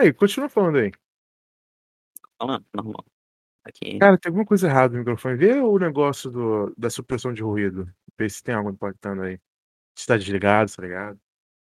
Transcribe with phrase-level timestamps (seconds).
[0.00, 0.92] Aí, continua falando aí.
[2.38, 3.04] Falando, normal.
[3.62, 3.98] Aqui.
[3.98, 5.36] Cara, tem alguma coisa errada no microfone.
[5.36, 7.86] Vê o negócio do, da supressão de ruído.
[8.18, 9.38] Vê se tem algo impactando aí.
[9.94, 11.20] Se tá desligado, tá ligado?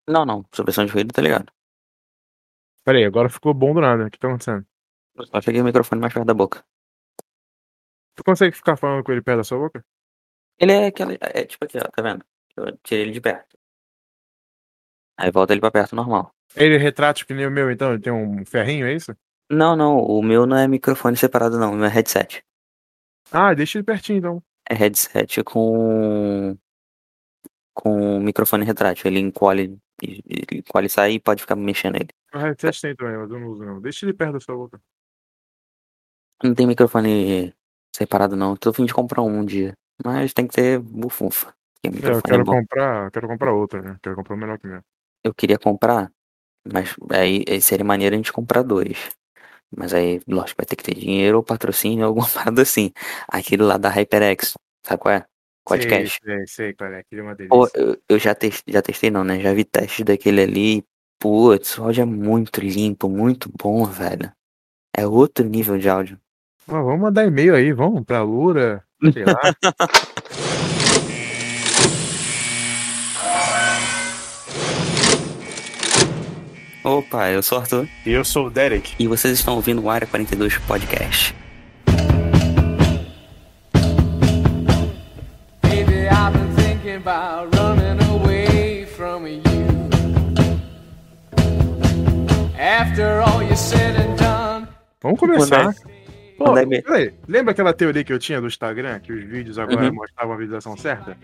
[0.06, 0.46] Não, não.
[0.54, 1.54] Supressão de ruído, tá ligado?
[2.84, 4.08] Pera aí, agora ficou bom do nada.
[4.08, 4.68] O que tá acontecendo?
[5.16, 6.66] Eu só peguei o microfone mais perto da boca.
[8.14, 9.86] Tu consegue ficar falando com ele perto da sua boca?
[10.60, 11.14] Ele é aquela.
[11.22, 12.26] É tipo aqui, ó, tá vendo?
[12.58, 13.58] Eu tirei ele de perto.
[15.16, 16.37] Aí volta ele pra perto normal.
[16.56, 17.94] Ele é retrátil que nem o meu, então?
[17.94, 19.16] Ele tem um ferrinho, é isso?
[19.50, 19.98] Não, não.
[19.98, 21.74] O meu não é microfone separado, não.
[21.74, 22.44] O meu é headset.
[23.32, 24.44] Ah, deixa ele pertinho, então.
[24.70, 26.58] É headset com.
[27.74, 29.08] Com microfone retrátil.
[29.08, 29.78] Ele encolhe.
[30.02, 32.10] Ele encolhe e sai e pode ficar mexendo ele.
[32.34, 33.82] O headset tem também, mas eu não uso não.
[33.82, 34.82] Deixa ele perto da sua boca.
[36.44, 37.54] Não tem microfone
[37.96, 38.56] separado, não.
[38.56, 39.74] Tô a fim de comprar um, um dia.
[40.04, 41.54] Mas tem que ter bufunfa.
[41.84, 42.60] É, eu é quero bom.
[42.60, 43.98] comprar, quero comprar outra, né?
[44.02, 44.82] Quero comprar um melhor que o meu.
[45.24, 46.12] Eu queria comprar,
[46.72, 49.10] mas aí aí seria maneiro a gente comprar dois.
[49.76, 52.92] Mas aí, lógico, vai ter que ter dinheiro ou patrocínio, alguma parada assim.
[53.28, 54.54] Aquele lá da HyperX,
[54.86, 55.26] sabe qual é?
[55.66, 56.20] Podcast.
[56.24, 57.00] Sei, sei, cara.
[57.00, 57.50] Aquele é uma delícia.
[57.50, 59.40] Pô, eu, eu já testei, já testei não, né?
[59.42, 60.86] Já vi testes daquele ali.
[61.20, 64.32] Putz, o áudio é muito limpo, muito bom, velho.
[64.96, 66.20] É outro nível de áudio.
[66.66, 69.40] Vamos mandar e-mail aí, vamos pra Lura, sei lá.
[76.92, 77.88] Opa, eu sou o Arthur.
[78.06, 78.94] e eu sou o Derek.
[78.98, 81.36] E vocês estão ouvindo o Área 42 Podcast.
[85.62, 89.42] Baby, I've been thinking about running away from you.
[92.58, 94.68] After all you said and done,
[95.02, 95.66] Vamos começar.
[95.66, 95.76] Mandar-
[96.38, 96.84] Pô, e-mail.
[96.84, 99.94] peraí, lembra aquela teoria que eu tinha do Instagram, que os vídeos agora Uhum.
[99.96, 101.18] mostravam a visualização certa?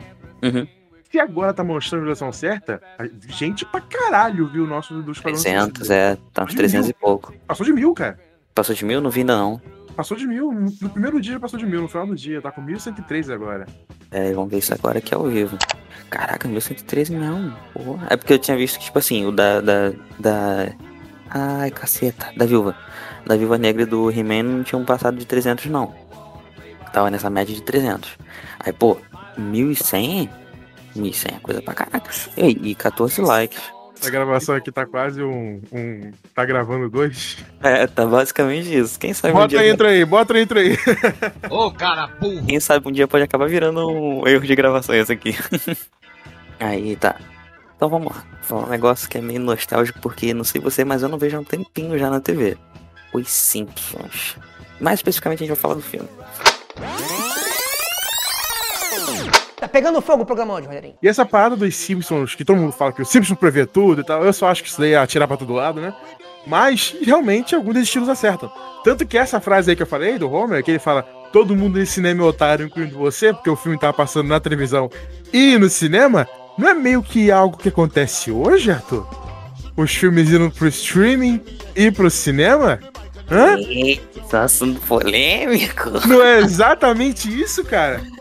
[0.44, 0.68] Uhum.
[1.14, 2.82] Se agora tá mostrando a visualização certa,
[3.28, 5.96] gente pra caralho viu o nosso dos Esquadrão 300, Suicida.
[5.96, 7.32] é, tá uns 300 e pouco.
[7.46, 8.20] Passou de mil, cara.
[8.56, 9.00] Passou de mil?
[9.00, 9.62] Não vi ainda não.
[9.96, 10.52] Passou de mil.
[10.52, 12.42] No primeiro dia passou de mil, no final do dia.
[12.42, 13.68] Tá com 1.103 agora.
[14.10, 15.56] É, vamos ver isso agora aqui ao vivo.
[16.10, 17.56] Caraca, 1113 não.
[17.76, 18.08] Porra.
[18.10, 19.62] É porque eu tinha visto que, tipo assim, o da.
[19.62, 20.74] da, da...
[21.30, 22.34] Ai, caceta.
[22.36, 22.76] Da viúva.
[23.24, 25.94] Da viúva negra e do He-Man não tinham passado de 300, não.
[26.92, 28.18] Tava nessa média de 300.
[28.62, 28.98] Aí, pô,
[29.38, 30.42] 1100?
[30.96, 32.10] 1100 é coisa pra caraca.
[32.38, 33.62] E, e 14 likes.
[34.06, 35.62] A gravação aqui tá quase um.
[35.72, 37.38] um tá gravando dois.
[37.62, 39.00] É, tá basicamente isso.
[39.00, 39.62] Quem sabe um Bota dia.
[39.62, 40.78] a intro aí, bota a intro aí.
[41.50, 42.46] Ô, cara burro!
[42.46, 45.36] Quem sabe um dia pode acabar virando um erro de gravação esse aqui.
[46.60, 47.16] Aí tá.
[47.76, 48.24] Então vamos lá.
[48.32, 51.18] Vou falar um negócio que é meio nostálgico, porque não sei você, mas eu não
[51.18, 52.58] vejo há um tempinho já na TV.
[53.14, 54.38] Os Simpsons.
[54.80, 56.08] Mais especificamente a gente vai falar do filme.
[59.74, 60.94] Tá pegando fogo o programa hoje, Rogerinho.
[61.02, 64.04] E essa parada dos Simpsons, que todo mundo fala que o Simpsons prevê tudo e
[64.04, 65.92] tal, eu só acho que isso daí é atirar pra todo lado, né?
[66.46, 68.52] Mas, realmente, alguns desses estilos acertam.
[68.84, 71.02] Tanto que essa frase aí que eu falei, do Homer, que ele fala
[71.32, 74.92] todo mundo nesse cinema é otário, incluindo você, porque o filme tava passando na televisão
[75.34, 79.08] e no cinema, não é meio que algo que acontece hoje, Arthur?
[79.76, 81.42] Os filmes indo pro streaming
[81.76, 82.80] e pro cinema?
[83.32, 83.58] Hã?
[83.58, 85.90] Eita, assunto polêmico.
[86.08, 88.13] Não é exatamente isso, cara?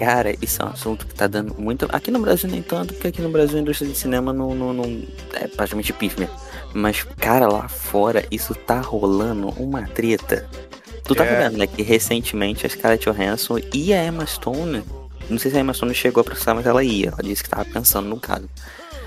[0.00, 1.86] Cara, isso é um assunto que tá dando muito.
[1.90, 4.72] Aqui no Brasil nem tanto, porque aqui no Brasil a indústria de cinema não, não,
[4.72, 5.02] não-
[5.34, 6.28] é praticamente pífia.
[6.74, 10.48] Mas, cara, lá fora isso tá rolando uma treta.
[11.04, 11.42] Tu tá É.
[11.48, 11.66] vendo, né?
[11.66, 14.82] Que recentemente a Scarlett Johansson e a Emma Stone.
[15.28, 17.08] Não sei se a Emma Stone chegou a processar, mas ela ia.
[17.08, 18.48] Ela disse que tava pensando no caso.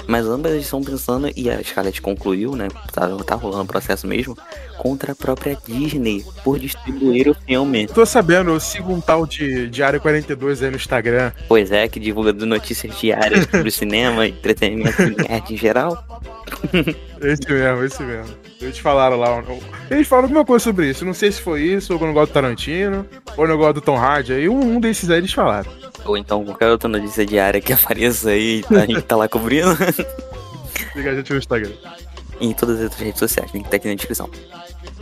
[0.07, 2.67] Mas ambas estão pensando, e a Scarlett concluiu, né?
[2.91, 4.37] Tá, tá rolando processo mesmo,
[4.77, 7.87] contra a própria Disney por distribuir o filme.
[7.87, 11.31] Tô sabendo, eu sigo um tal de, Área 42 aí no Instagram.
[11.47, 16.21] Pois é, que divulga notícias diárias sobre cinema, entretenimento e nerd em geral.
[17.21, 18.35] Esse mesmo, esse mesmo.
[18.61, 19.43] Eles falaram lá.
[19.89, 21.05] Eles falaram alguma coisa sobre isso.
[21.05, 23.05] Não sei se foi isso, ou eu não gosto do Tarantino,
[23.37, 24.33] ou eu não gosto do Tom Hardy.
[24.33, 25.71] Aí um, um desses aí eles falaram.
[26.05, 29.71] Ou então qualquer outra notícia diária que apareça aí, a gente tá lá cobrindo.
[30.95, 31.71] Liga a gente no Instagram.
[32.39, 34.29] em todas as outras redes sociais, link tá aqui na descrição.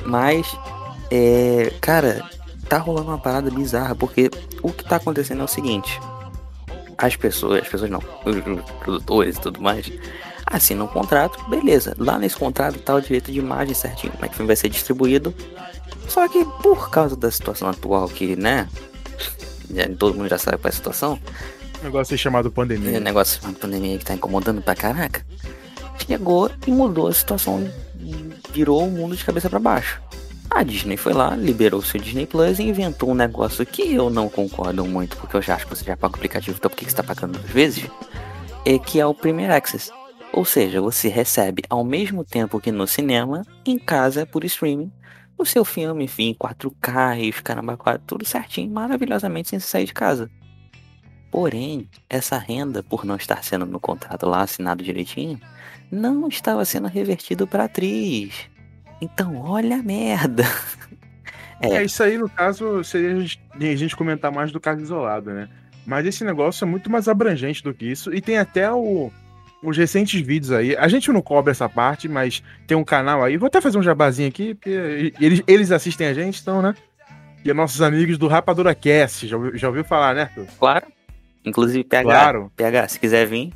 [0.06, 0.56] Mas,
[1.10, 2.24] é, cara,
[2.68, 4.30] tá rolando uma parada bizarra, porque
[4.62, 6.00] o que tá acontecendo é o seguinte:
[6.98, 9.92] as pessoas, as pessoas não, os, os produtores e tudo mais,
[10.52, 11.96] assinam um contrato, beleza.
[11.98, 14.56] Lá nesse contrato tá o direito de imagem certinho, como é que o filme vai
[14.56, 15.34] ser distribuído.
[16.08, 18.68] Só que por causa da situação atual, que, né,
[19.98, 21.20] todo mundo já sabe qual é a situação,
[21.82, 23.00] negócio chamado pandemia.
[23.00, 25.26] negócio de uma pandemia que tá incomodando pra caraca,
[26.06, 27.72] chegou e mudou a situação,
[28.52, 30.02] virou o mundo de cabeça pra baixo.
[30.50, 34.10] A Disney foi lá, liberou o seu Disney Plus e inventou um negócio que eu
[34.10, 36.76] não concordo muito, porque eu já acho que você já paga o aplicativo, então por
[36.76, 37.86] que que você tá pagando duas vezes?
[38.66, 39.92] É que é o Premier Access.
[40.34, 44.92] Ou seja, você recebe ao mesmo tempo que no cinema, em casa por streaming,
[45.38, 50.30] o seu filme, enfim, 4K e os caramba, tudo certinho, maravilhosamente sem sair de casa.
[51.30, 55.40] Porém, essa renda, por não estar sendo no contrato lá assinado direitinho,
[55.92, 58.50] não estava sendo revertido para atriz.
[59.02, 60.44] Então, olha a merda.
[61.64, 61.76] É.
[61.76, 65.32] É, isso aí, no caso, seria a gente, a gente comentar mais do caso isolado,
[65.32, 65.48] né?
[65.86, 68.12] Mas esse negócio é muito mais abrangente do que isso.
[68.12, 69.12] E tem até o,
[69.64, 70.76] os recentes vídeos aí.
[70.76, 73.38] A gente não cobre essa parte, mas tem um canal aí.
[73.38, 76.74] Vou até fazer um jabazinho aqui, porque eles, eles assistem a gente, então, né?
[77.44, 79.28] E é nossos amigos do Rapadura Cast.
[79.28, 80.46] Já, ouviu- já ouviu falar, né, Arthur?
[80.60, 80.88] claro.
[81.44, 82.52] Inclusive, PH, Claro.
[82.56, 83.52] PH, se quiser vir,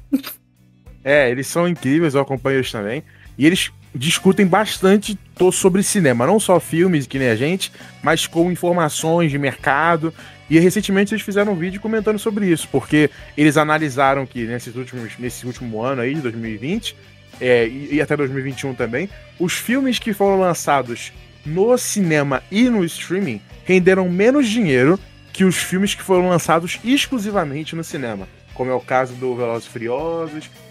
[1.04, 3.04] É, eles são incríveis, eu acompanho eles também.
[3.38, 5.18] E eles discutem bastante
[5.54, 7.72] sobre cinema, não só filmes, que nem a gente,
[8.04, 10.14] mas com informações de mercado.
[10.50, 15.18] E recentemente eles fizeram um vídeo comentando sobre isso, porque eles analisaram que nesses últimos,
[15.18, 16.96] nesse último ano aí, de 2020,
[17.42, 19.10] é, e, e até 2021 também,
[19.40, 21.12] os filmes que foram lançados
[21.46, 25.00] no cinema e no streaming renderam menos dinheiro
[25.34, 28.28] que os filmes que foram lançados exclusivamente no cinema.
[28.54, 29.70] Como é o caso do Velozes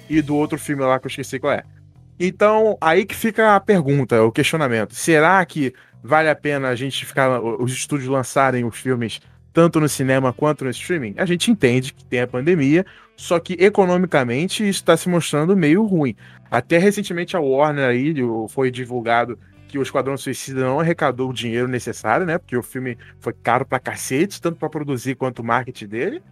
[0.08, 1.64] e e do outro filme lá que eu esqueci qual é.
[2.18, 4.94] Então, aí que fica a pergunta, o questionamento.
[4.94, 5.72] Será que
[6.02, 9.20] vale a pena a gente ficar, os estúdios lançarem os filmes
[9.52, 11.14] tanto no cinema quanto no streaming?
[11.16, 12.84] A gente entende que tem a pandemia,
[13.16, 16.14] só que economicamente isso está se mostrando meio ruim.
[16.50, 18.14] Até recentemente a Warner aí
[18.48, 22.38] foi divulgado que o Esquadrão Suicida não arrecadou o dinheiro necessário, né?
[22.38, 26.22] Porque o filme foi caro pra cacete, tanto pra produzir quanto o marketing dele.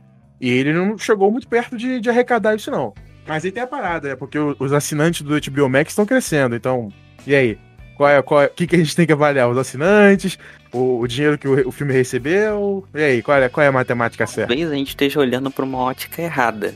[0.41, 2.95] E ele não chegou muito perto de, de arrecadar isso, não.
[3.27, 4.17] Mas aí tem a parada, né?
[4.17, 6.57] Porque os assinantes do HBO Max estão crescendo.
[6.57, 6.93] Então,
[7.27, 7.59] e aí?
[7.97, 9.49] Qual é, qual é, o que, que a gente tem que avaliar?
[9.49, 10.39] Os assinantes?
[10.73, 12.85] O, o dinheiro que o, o filme recebeu?
[12.95, 14.49] E aí, qual é, qual é a matemática certa?
[14.49, 16.75] talvez a gente esteja olhando para uma ótica errada.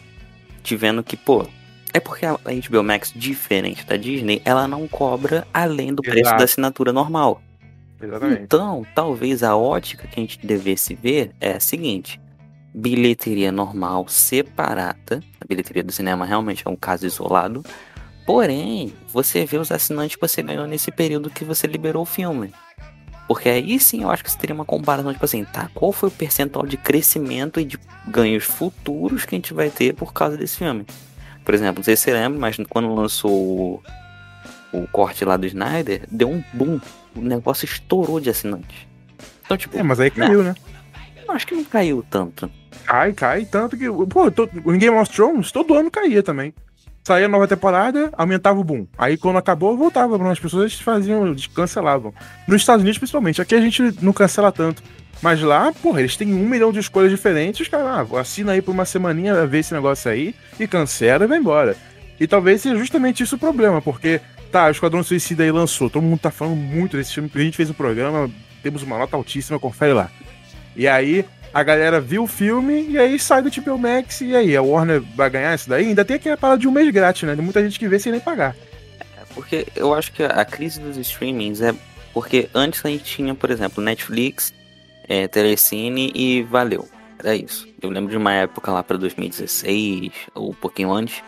[0.62, 1.46] Te vendo que, pô,
[1.92, 6.20] é porque a a HBO Max, diferente da Disney, ela não cobra além do preço
[6.20, 6.38] Exato.
[6.38, 7.40] da assinatura normal.
[8.00, 8.42] Exatamente.
[8.42, 12.20] Então, talvez a ótica que a gente devesse ver é a seguinte:
[12.76, 15.22] bilheteria normal separada.
[15.40, 17.64] A bilheteria do cinema realmente é um caso isolado.
[18.26, 22.52] Porém, você vê os assinantes que você ganhou nesse período que você liberou o filme.
[23.26, 26.10] Porque aí sim eu acho que você teria uma comparação, tipo assim, tá, qual foi
[26.10, 30.36] o percentual de crescimento e de ganhos futuros que a gente vai ter por causa
[30.36, 30.84] desse filme?
[31.44, 33.82] Por exemplo, não sei se você lembra, mas quando lançou o,
[34.72, 36.80] o corte lá do Snyder, deu um boom.
[37.16, 38.86] O negócio estourou de assinantes.
[39.44, 40.54] Então, tipo, É, mas aí caiu, né?
[40.58, 40.75] eu
[41.32, 42.50] acho que não caiu tanto.
[42.84, 43.86] Cai, cai, tanto que.
[44.08, 46.54] Pô, to- em Game of Thrones, todo ano caía também.
[47.04, 48.86] Saía nova temporada, aumentava o boom.
[48.98, 52.12] Aí quando acabou, voltava, as pessoas faziam, cancelavam.
[52.48, 53.40] Nos Estados Unidos, principalmente.
[53.40, 54.82] Aqui a gente não cancela tanto.
[55.22, 57.60] Mas lá, porra, eles têm um milhão de escolhas diferentes.
[57.60, 61.28] Os caras, ah, assina aí por uma semaninha, vê esse negócio aí, e cancela e
[61.28, 61.76] vai embora.
[62.18, 64.20] E talvez seja justamente isso o problema, porque,
[64.50, 67.56] tá, o Esquadrão Suicida aí lançou, todo mundo tá falando muito desse filme, a gente
[67.56, 68.28] fez um programa,
[68.62, 70.10] temos uma nota altíssima, confere lá.
[70.76, 74.54] E aí, a galera viu o filme e aí sai do HBO Max e aí,
[74.54, 75.86] a Warner vai ganhar isso daí?
[75.86, 77.34] Ainda tem aquela parada de um mês grátis, né?
[77.34, 78.54] Tem muita gente que vê sem nem pagar.
[79.34, 81.74] Porque eu acho que a crise dos streamings é
[82.12, 84.52] porque antes a gente tinha, por exemplo, Netflix,
[85.06, 86.88] é, Telecine e valeu.
[87.18, 87.68] Era isso.
[87.82, 91.22] Eu lembro de uma época lá pra 2016, ou um pouquinho antes,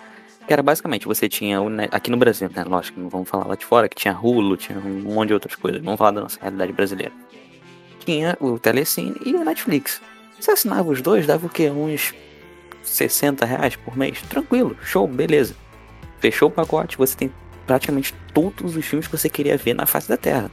[0.47, 1.59] que era basicamente você tinha
[1.91, 2.65] aqui no Brasil, né?
[2.65, 5.55] Lógico, não vamos falar lá de fora, que tinha Hulu, tinha um monte de outras
[5.55, 5.83] coisas.
[5.83, 7.13] Vamos falar da nossa realidade brasileira.
[8.09, 10.01] Tinha o Telecine e o Netflix.
[10.41, 11.69] Você assinava os dois, dava o quê?
[11.69, 12.15] Uns
[12.83, 14.23] 60 reais por mês?
[14.23, 15.55] Tranquilo, show, beleza.
[16.19, 17.31] Fechou o pacote, você tem
[17.67, 20.51] praticamente todos os filmes que você queria ver na face da Terra.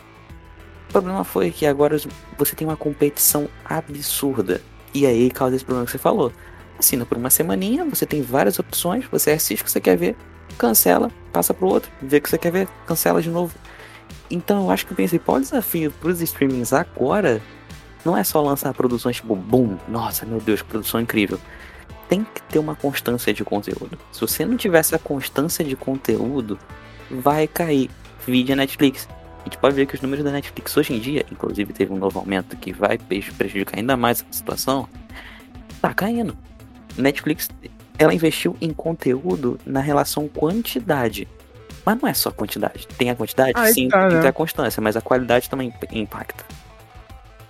[0.90, 1.98] O problema foi que agora
[2.38, 4.62] você tem uma competição absurda.
[4.94, 6.34] E aí causa esse problema que você falou.
[6.78, 10.18] Assina por uma semaninha, você tem várias opções, você assiste o que você quer ver,
[10.58, 13.56] cancela, passa pro outro, vê o que você quer ver, cancela de novo.
[14.30, 17.42] Então eu acho que o principal desafio pros streamings agora
[18.04, 21.40] não é só lançar produções tipo, boom, nossa, meu Deus, produção incrível.
[22.08, 23.98] Tem que ter uma constância de conteúdo.
[24.12, 26.60] Se você não tiver essa constância de conteúdo,
[27.10, 27.90] vai cair.
[28.28, 29.08] Vídeo a Netflix.
[29.42, 31.98] A gente pode ver que os números da Netflix hoje em dia, inclusive teve um
[31.98, 34.88] novo aumento que vai prejudicar ainda mais a situação,
[35.82, 36.36] tá caindo.
[36.98, 37.50] Netflix,
[37.98, 41.28] ela investiu em conteúdo na relação quantidade.
[41.86, 42.88] Mas não é só quantidade.
[42.98, 44.28] Tem a quantidade, Aí sim, tá, tem né?
[44.28, 46.44] a constância, mas a qualidade também impacta.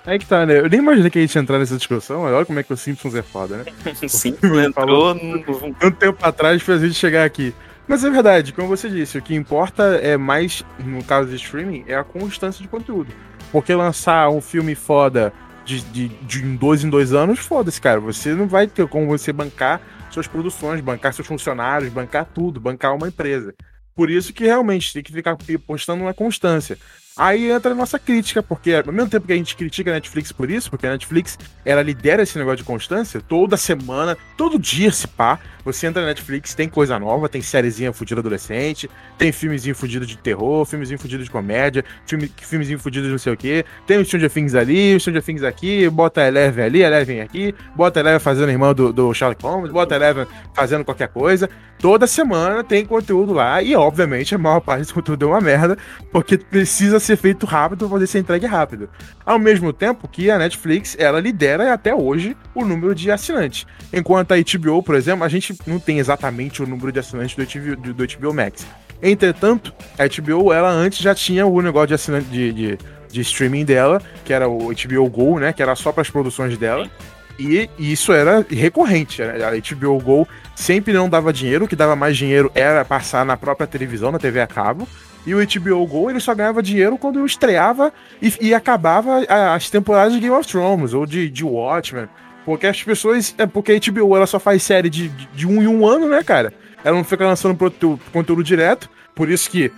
[0.06, 0.60] Aí que tá, né?
[0.60, 2.78] Eu nem imaginei que a gente ia entrar nessa discussão, olha como é que o
[2.78, 3.66] Simpsons é foda, né?
[4.08, 4.36] Sim,
[4.74, 5.16] Falou.
[5.16, 5.74] no...
[5.74, 7.56] tanto tempo atrás pra gente chegar aqui.
[7.88, 11.86] Mas é verdade, como você disse, o que importa é mais, no caso de streaming,
[11.88, 13.12] é a constância de conteúdo.
[13.52, 15.32] Porque lançar um filme foda
[15.64, 18.00] de, de, de em dois em dois anos, foda-se, cara.
[18.00, 22.96] Você não vai ter como você bancar suas produções, bancar seus funcionários, bancar tudo, bancar
[22.96, 23.54] uma empresa.
[23.96, 26.78] Por isso que realmente tem que ficar postando uma constância.
[27.18, 30.34] Aí entra a nossa crítica, porque ao mesmo tempo que a gente critica a Netflix
[30.34, 34.92] por isso, porque a Netflix ela lidera esse negócio de constância, toda semana, todo dia
[34.92, 39.74] se pá, você entra na Netflix, tem coisa nova, tem sériezinha fudida adolescente, tem filmezinho
[39.74, 43.64] fudido de terror, filmezinho fudido de comédia, filme, filmezinho fudido de não sei o que,
[43.88, 48.02] tem o Stranger Things ali, o Stranger Things aqui, bota Eleven ali, Eleven aqui, bota
[48.02, 51.50] Eleven fazendo irmã do, do Sherlock Holmes, bota Eleven fazendo qualquer coisa.
[51.80, 55.78] Toda semana tem conteúdo lá, e obviamente a maior parte do conteúdo é uma merda,
[56.12, 58.90] porque precisa ser feito rápido para poder ser entregue rápido.
[59.26, 63.66] Ao mesmo tempo que a Netflix, ela lidera até hoje o número de assinantes.
[63.94, 67.44] Enquanto a HBO, por exemplo, a gente não tem exatamente o número de assinantes do
[67.44, 68.66] HBO, do, do HBO Max.
[69.02, 72.78] Entretanto, a HBO, ela antes já tinha o negócio de assinante de, de,
[73.12, 75.54] de streaming dela, que era o HBO Go, né?
[75.54, 76.90] Que era só para as produções dela.
[77.38, 79.22] E isso era recorrente.
[79.22, 79.36] né?
[79.44, 83.36] A HBO Go sempre não dava dinheiro, o que dava mais dinheiro era passar na
[83.36, 84.88] própria televisão, na TV a cabo.
[85.26, 87.92] E o HBO Go ele só ganhava dinheiro quando estreava
[88.22, 92.08] e, e acabava as temporadas de Game of Thrones ou de, de Watchmen.
[92.46, 93.34] Porque as pessoas.
[93.38, 96.08] É porque a HBO ela só faz série de, de, de um em um ano,
[96.08, 96.54] né, cara?
[96.84, 98.88] Ela não fica lançando protu- conteúdo direto.
[99.16, 99.72] Por isso que,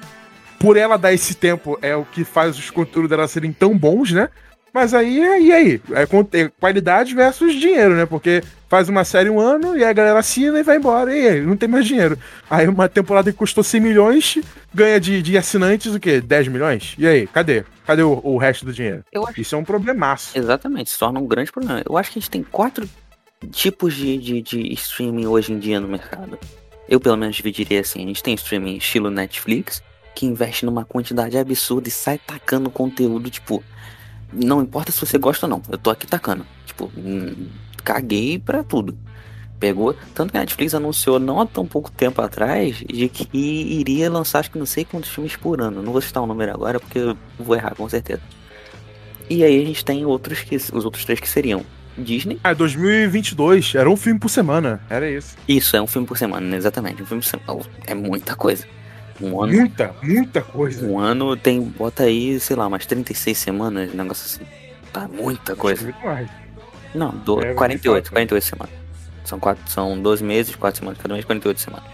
[0.59, 4.11] por ela dar esse tempo, é o que faz os conteúdos dela serem tão bons,
[4.11, 4.27] né?
[4.73, 5.81] Mas aí, e aí?
[5.91, 6.03] É,
[6.41, 8.05] é qualidade versus dinheiro, né?
[8.05, 11.15] Porque faz uma série um ano e aí a galera assina e vai embora.
[11.15, 12.17] E aí, não tem mais dinheiro.
[12.49, 14.39] Aí uma temporada que custou 100 milhões
[14.73, 16.21] ganha de, de assinantes o quê?
[16.21, 16.95] 10 milhões?
[16.97, 17.27] E aí?
[17.27, 17.63] Cadê?
[17.85, 19.03] Cadê o, o resto do dinheiro?
[19.27, 20.37] Acho Isso é um problemaço.
[20.37, 21.81] Exatamente, se torna um grande problema.
[21.87, 22.87] Eu acho que a gente tem quatro
[23.51, 26.37] tipos de, de, de streaming hoje em dia no mercado.
[26.87, 29.81] Eu, pelo menos, dividiria assim: a gente tem streaming estilo Netflix,
[30.15, 33.63] que investe numa quantidade absurda e sai tacando conteúdo, tipo,
[34.31, 36.45] não importa se você gosta ou não, eu tô aqui tacando.
[36.65, 37.47] Tipo, hum,
[37.83, 38.97] caguei pra tudo.
[39.59, 39.95] Pegou.
[40.13, 44.39] Tanto que a Netflix anunciou não há tão pouco tempo atrás de que iria lançar
[44.39, 45.81] acho que não sei quantos filmes por ano.
[45.81, 48.21] Não vou citar o número agora porque eu vou errar com certeza.
[49.29, 50.55] E aí a gente tem outros que.
[50.55, 51.65] Os outros três que seriam
[51.97, 52.39] Disney.
[52.43, 54.79] Ah, 2022, era um filme por semana.
[54.89, 55.35] Era isso.
[55.47, 57.01] Isso, é um filme por semana, exatamente.
[57.01, 57.65] Um filme por semana.
[57.85, 58.65] É muita coisa.
[59.21, 59.53] Um ano.
[59.53, 60.85] Muita, muita coisa.
[60.85, 61.61] Um ano tem.
[61.61, 64.51] Bota aí, sei lá, umas 36 semanas, negócio assim.
[64.93, 65.83] Tá muita coisa.
[65.83, 66.29] Muito mais.
[66.93, 68.13] Não, do, É, 48, de fato.
[68.13, 68.73] 48 semanas.
[69.25, 71.85] São, quatro, são 12 meses, 4 semanas, cada mês 48 semanas.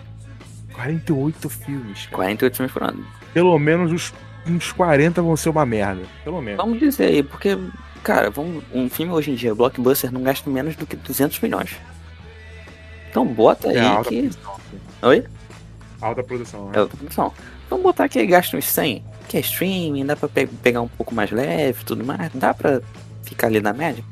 [0.74, 2.16] 48 filmes, cara.
[2.16, 3.06] 48 filmes por ano.
[3.34, 4.14] Pelo menos uns,
[4.48, 6.04] uns 40 vão ser uma merda.
[6.24, 6.58] Pelo menos.
[6.58, 7.58] Vamos dizer aí, porque,
[8.04, 11.76] cara, vamos, um filme hoje em dia, blockbuster, não gasta menos do que 200 milhões.
[13.10, 14.22] Então bota aí É alta que.
[14.22, 14.60] produção.
[15.04, 15.24] Oi?
[16.04, 16.80] Alta produção, né?
[16.80, 17.34] Outra produção.
[17.70, 21.14] Vamos botar que gasta uns 100, que é streaming, dá pra pe- pegar um pouco
[21.16, 22.82] mais leve tudo mais, dá pra
[23.24, 24.04] ficar ali na média.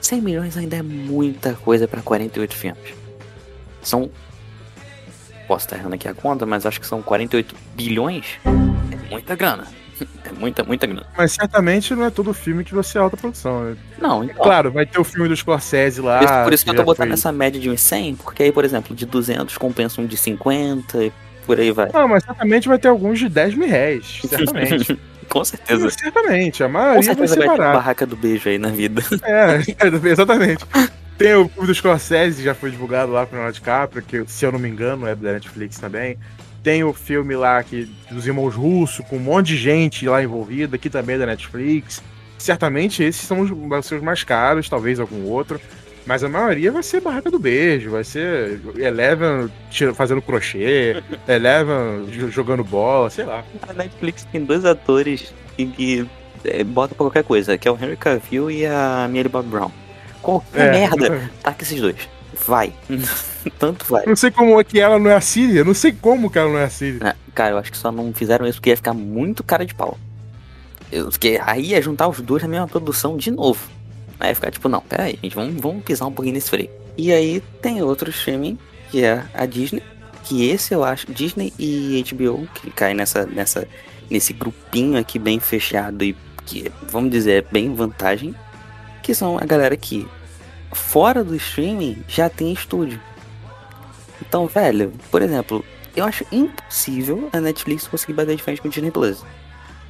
[0.00, 2.94] 100 milhões ainda é muita coisa pra 48 filmes.
[3.82, 4.10] São.
[5.48, 8.38] Posso estar errando aqui a conta, mas acho que são 48 bilhões.
[8.44, 9.66] É muita grana.
[10.24, 11.06] É muita, muita grana.
[11.16, 13.64] Mas certamente não é todo filme que vai ser alta produção.
[13.64, 13.76] Né?
[14.00, 14.36] Não, então.
[14.42, 16.18] Claro, vai ter o filme do Scorsese lá.
[16.18, 18.42] Por isso, por isso que eu tô botando foi- essa média de uns 100, porque
[18.44, 21.12] aí, por exemplo, de 200 compensa um de 50 e
[21.46, 21.90] por aí vai.
[21.92, 24.20] Não, mas certamente vai ter alguns de 10 mil reais.
[24.28, 24.98] Certamente.
[25.28, 25.88] Com certeza.
[25.90, 26.62] certamente.
[26.62, 27.78] A Com maioria vai certeza ser vai ter uma barato.
[27.78, 29.02] barraca do beijo aí na vida.
[29.24, 29.62] É,
[30.10, 30.64] exatamente.
[31.16, 34.44] Tem o filme do Scorsese, já foi divulgado lá com o Leonardo DiCaprio, que se
[34.44, 36.18] eu não me engano é da Netflix também.
[36.62, 40.78] Tem o filme lá que, dos irmãos russos, com um monte de gente lá envolvida,
[40.78, 42.02] que também é da Netflix.
[42.38, 45.60] Certamente esses são os, vão ser os mais caros, talvez algum outro.
[46.06, 49.48] Mas a maioria vai ser Barraca do Beijo, vai ser Eleven
[49.94, 53.44] fazendo crochê, Eleven jo- jogando bola, sei lá.
[53.68, 56.06] A Netflix tem dois atores que, que
[56.44, 59.70] é, bota pra qualquer coisa, que é o Henry Cavill e a Millie Bob Brown.
[60.20, 61.96] Qualquer É, merda, taca esses dois.
[62.46, 62.72] Vai.
[63.58, 64.04] Tanto vai.
[64.06, 66.50] Não sei como é que ela não é a Síria, não sei como que ela
[66.50, 67.00] não é a Síria.
[67.02, 69.74] Ah, Cara, eu acho que só não fizeram isso porque ia ficar muito cara de
[69.74, 69.98] pau.
[70.90, 73.68] Eu, porque aí ia juntar os dois na mesma produção de novo.
[74.20, 76.70] Aí ia ficar tipo, não, pera aí, gente, vamos, vamos pisar um pouquinho nesse freio.
[76.96, 78.58] E aí tem outro streaming,
[78.90, 79.82] que é a Disney,
[80.24, 83.66] que esse eu acho, Disney e HBO, que cai nessa, nessa,
[84.10, 88.34] nesse grupinho aqui bem fechado e que, vamos dizer, é bem vantagem,
[89.02, 90.06] que são a galera que,
[90.72, 93.00] fora do streaming, já tem estúdio.
[94.26, 95.64] Então, velho, por exemplo,
[95.96, 99.24] eu acho impossível a Netflix conseguir bater de frente com o Disney Plus.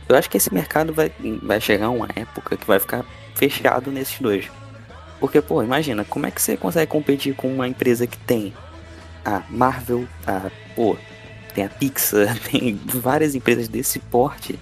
[0.09, 1.13] Eu acho que esse mercado vai,
[1.43, 4.47] vai chegar uma época que vai ficar fechado nesses dois.
[5.21, 8.53] Porque, pô, imagina, como é que você consegue competir com uma empresa que tem
[9.25, 10.97] a Marvel, a, pô,
[11.55, 14.59] tem a Pixar, tem várias empresas desse porte,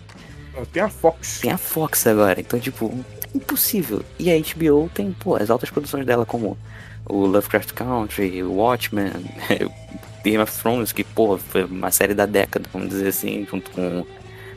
[0.72, 1.40] Tem a Fox.
[1.40, 2.40] tem a Fox agora.
[2.40, 2.92] Então, tipo,
[3.34, 4.02] impossível.
[4.18, 6.58] E a HBO tem, pô, as altas produções dela, como
[7.07, 9.11] o Lovecraft Country, o Watchmen,
[10.25, 14.04] Game of Thrones, que, pô, foi uma série da década, vamos dizer assim, junto com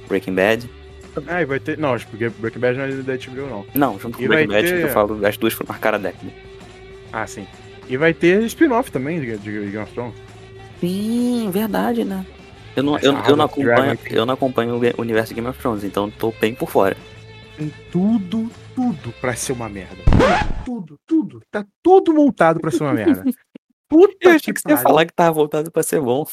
[0.07, 0.69] Breaking Bad.
[1.27, 1.77] Ah, e vai ter.
[1.77, 3.65] Não, acho que Breaking Bad não é da HBO, não.
[3.73, 6.31] Não, junto com E Breaking Bad, ter- eu falo, as duas marcaram a década.
[7.11, 7.45] Ah, sim.
[7.87, 10.15] E vai ter spin-off também de, de Game of Thrones.
[10.79, 12.25] Sim, verdade, né?
[12.75, 15.59] Eu não, Essa eu, eu não acompanho, eu não acompanho o universo de Game of
[15.59, 16.97] Thrones, então tô bem por fora.
[17.55, 19.97] Tem tudo, tudo pra ser uma merda.
[20.65, 21.41] Tudo, tudo.
[21.51, 23.23] Tá tudo montado pra ser uma merda.
[23.87, 26.25] Puta Eu achei que você ia falar que tava voltado pra ser bom.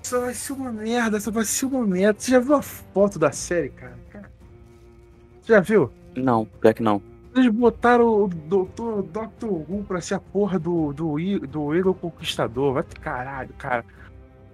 [0.00, 2.20] Essa vai ser uma merda, essa vai ser uma merda.
[2.20, 3.70] Você já viu a foto da série?
[3.70, 3.98] Cara,
[5.42, 5.90] Você já viu?
[6.16, 7.00] Não, pior que não.
[7.34, 9.02] Eles botaram o Dr.
[9.12, 9.46] Dr.
[9.46, 12.72] Who pra ser a porra do, do, do Eagle Conquistador.
[12.74, 13.84] Vai caralho, cara.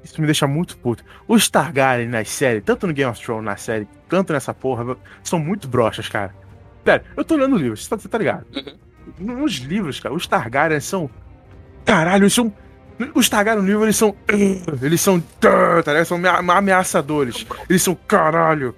[0.03, 1.05] Isso me deixa muito puto.
[1.29, 5.39] Os Targaryen nas séries, tanto no Game of Thrones na série, tanto nessa porra, são
[5.39, 6.35] muito broxas, cara.
[6.85, 8.45] Sério, eu tô lendo livros, você tá, você tá ligado?
[9.21, 11.09] Nos livros, cara, os Targaryen são.
[11.85, 12.53] Caralho, eles são.
[13.15, 14.13] Os Targaryen no livro, eles são.
[14.83, 15.21] Eles são.
[15.41, 16.05] Tá ligado?
[16.07, 17.47] São amea- ameaçadores.
[17.69, 18.75] Eles são caralho.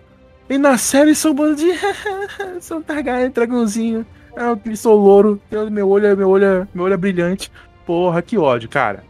[0.49, 1.71] E na série são um bando de.
[2.61, 4.07] são Targaryen, dragãozinho.
[4.37, 5.41] Ah, eu sou louro.
[5.51, 7.51] eu- Meu olho, é- meu, olho, é- meu olho é brilhante.
[7.87, 9.05] Porra, que ódio, cara.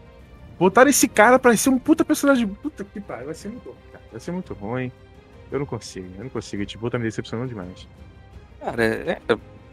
[0.58, 2.46] Botaram esse cara pra ser um puta personagem.
[2.46, 3.26] Puta que pariu.
[3.26, 4.04] Vai ser muito ruim, cara.
[4.12, 4.92] Vai ser muito ruim.
[5.50, 6.64] Eu não consigo, eu não consigo.
[6.64, 7.88] Tipo, tá me decepcionando demais.
[8.60, 9.18] Cara, é-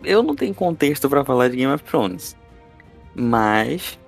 [0.04, 2.36] eu não tenho contexto pra falar de Game of Thrones.
[3.16, 4.00] Mas,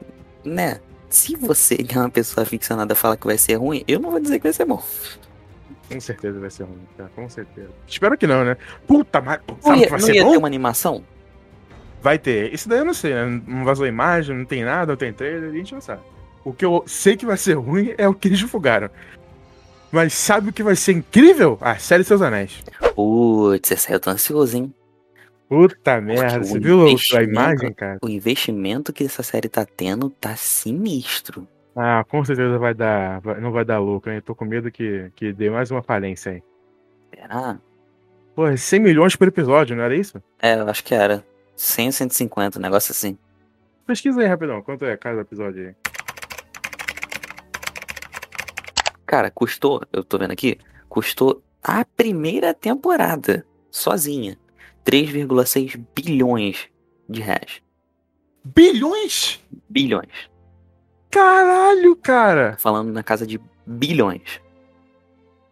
[0.43, 0.79] né,
[1.09, 4.19] se você que é uma pessoa aficionada fala que vai ser ruim, eu não vou
[4.19, 4.81] dizer que vai ser bom.
[5.93, 7.09] Com certeza vai ser ruim, cara.
[7.15, 7.69] Com certeza.
[7.87, 8.57] Espero que não, né?
[8.87, 9.39] Puta, mas.
[9.47, 10.31] Não Sabe ia, que vai não ser ia bom?
[10.31, 11.03] ter uma animação?
[12.01, 12.53] Vai ter.
[12.53, 13.41] Esse daí eu não sei, né?
[13.47, 16.01] Não vazou imagem, não tem nada, não tem trailer, a gente não sabe.
[16.43, 18.89] O que eu sei que vai ser ruim é o que eles divulgaram.
[19.91, 21.57] Mas sabe o que vai ser incrível?
[21.61, 22.63] A série Seus Anéis.
[22.95, 24.73] Putz, essa aí eu tô ansioso, hein?
[25.47, 26.85] Puta merda, o você viu
[27.15, 27.99] a imagem, cara?
[28.01, 31.47] O investimento que essa série tá tendo tá sinistro.
[31.75, 33.19] Ah, com certeza vai dar.
[33.21, 34.17] vai- não vai dar lucro, hein?
[34.17, 36.43] Eu tô com medo que, que dê mais uma falência aí.
[37.13, 37.59] Será?
[38.35, 40.21] Pô, 100 milhões por episódio, não era isso?
[40.39, 41.23] É, eu acho que era.
[41.55, 43.17] 100 ou 150, um negócio assim.
[43.85, 45.75] Pesquisa aí rapidão, quanto é cada episódio aí?
[49.05, 50.57] Cara, custou, eu tô vendo aqui,
[50.89, 54.37] custou a primeira temporada, sozinha,
[54.83, 56.67] 3,6 bilhões
[57.07, 57.61] de reais.
[58.43, 59.39] Bilhões?
[59.69, 60.09] Bilhões.
[61.13, 62.57] Caralho, cara!
[62.59, 64.41] Falando na casa de bilhões.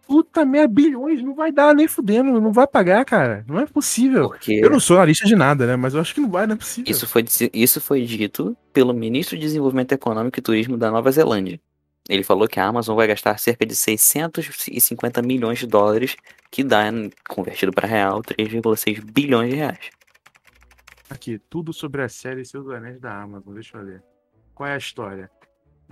[0.04, 3.44] Puta merda, bilhões, não vai dar nem fudendo, não vai pagar, cara.
[3.46, 4.28] Não é possível.
[4.28, 5.76] Porque Eu não sou analista de nada, né?
[5.76, 6.90] Mas eu acho que não vai, não é possível.
[6.90, 11.60] isso foi, isso foi dito pelo ministro de Desenvolvimento Econômico e Turismo da Nova Zelândia.
[12.08, 16.16] Ele falou que a Amazon vai gastar cerca de 650 milhões de dólares,
[16.50, 16.82] que dá,
[17.28, 19.90] convertido para real, 3,6 bilhões de reais.
[21.08, 24.02] Aqui, tudo sobre a série Seus Anéis da Amazon, deixa eu ler.
[24.54, 25.30] Qual é a história?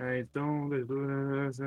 [0.03, 1.57] É, então, das duas,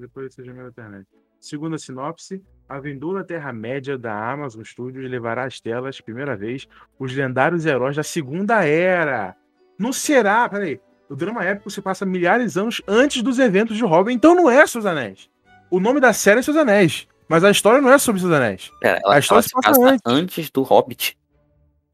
[0.00, 1.06] depois seja minha internet.
[1.38, 6.66] Segundo a sinopse, a Vindula Terra-média da Amazon Studios levará às telas, primeira vez,
[6.98, 9.36] os lendários heróis da Segunda Era.
[9.78, 10.80] Não será, peraí.
[11.06, 14.50] O drama épico se passa milhares de anos antes dos eventos de Robin, então não
[14.50, 15.28] é Seus Anéis.
[15.70, 18.70] O nome da série é Seus Anéis, mas a história não é sobre Seus Anéis.
[18.80, 20.02] Pera, ela, A história se se passa passa antes.
[20.06, 21.18] antes do Hobbit.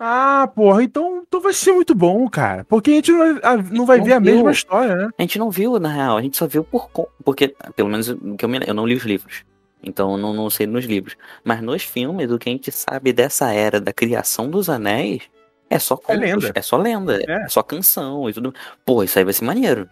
[0.02, 2.64] Ah, porra, então, então vai ser muito bom, cara.
[2.64, 4.34] Porque a gente não vai, a- não vai Não ver a viu.
[4.36, 5.08] mesma história, né?
[5.18, 6.88] A gente não viu, na real, a gente só viu por
[7.22, 8.08] porque, pelo menos
[8.38, 9.44] que eu, me, eu não li os livros.
[9.82, 11.16] Então eu não, não sei nos livros.
[11.44, 15.22] Mas nos filmes, o que a gente sabe dessa era da criação dos anéis
[15.68, 16.52] é só contos, lenda.
[16.54, 17.32] é só lenda, É.
[17.44, 17.48] é.
[17.48, 18.54] só canção e tudo.
[18.86, 19.86] Pô, isso aí vai ser maneiro.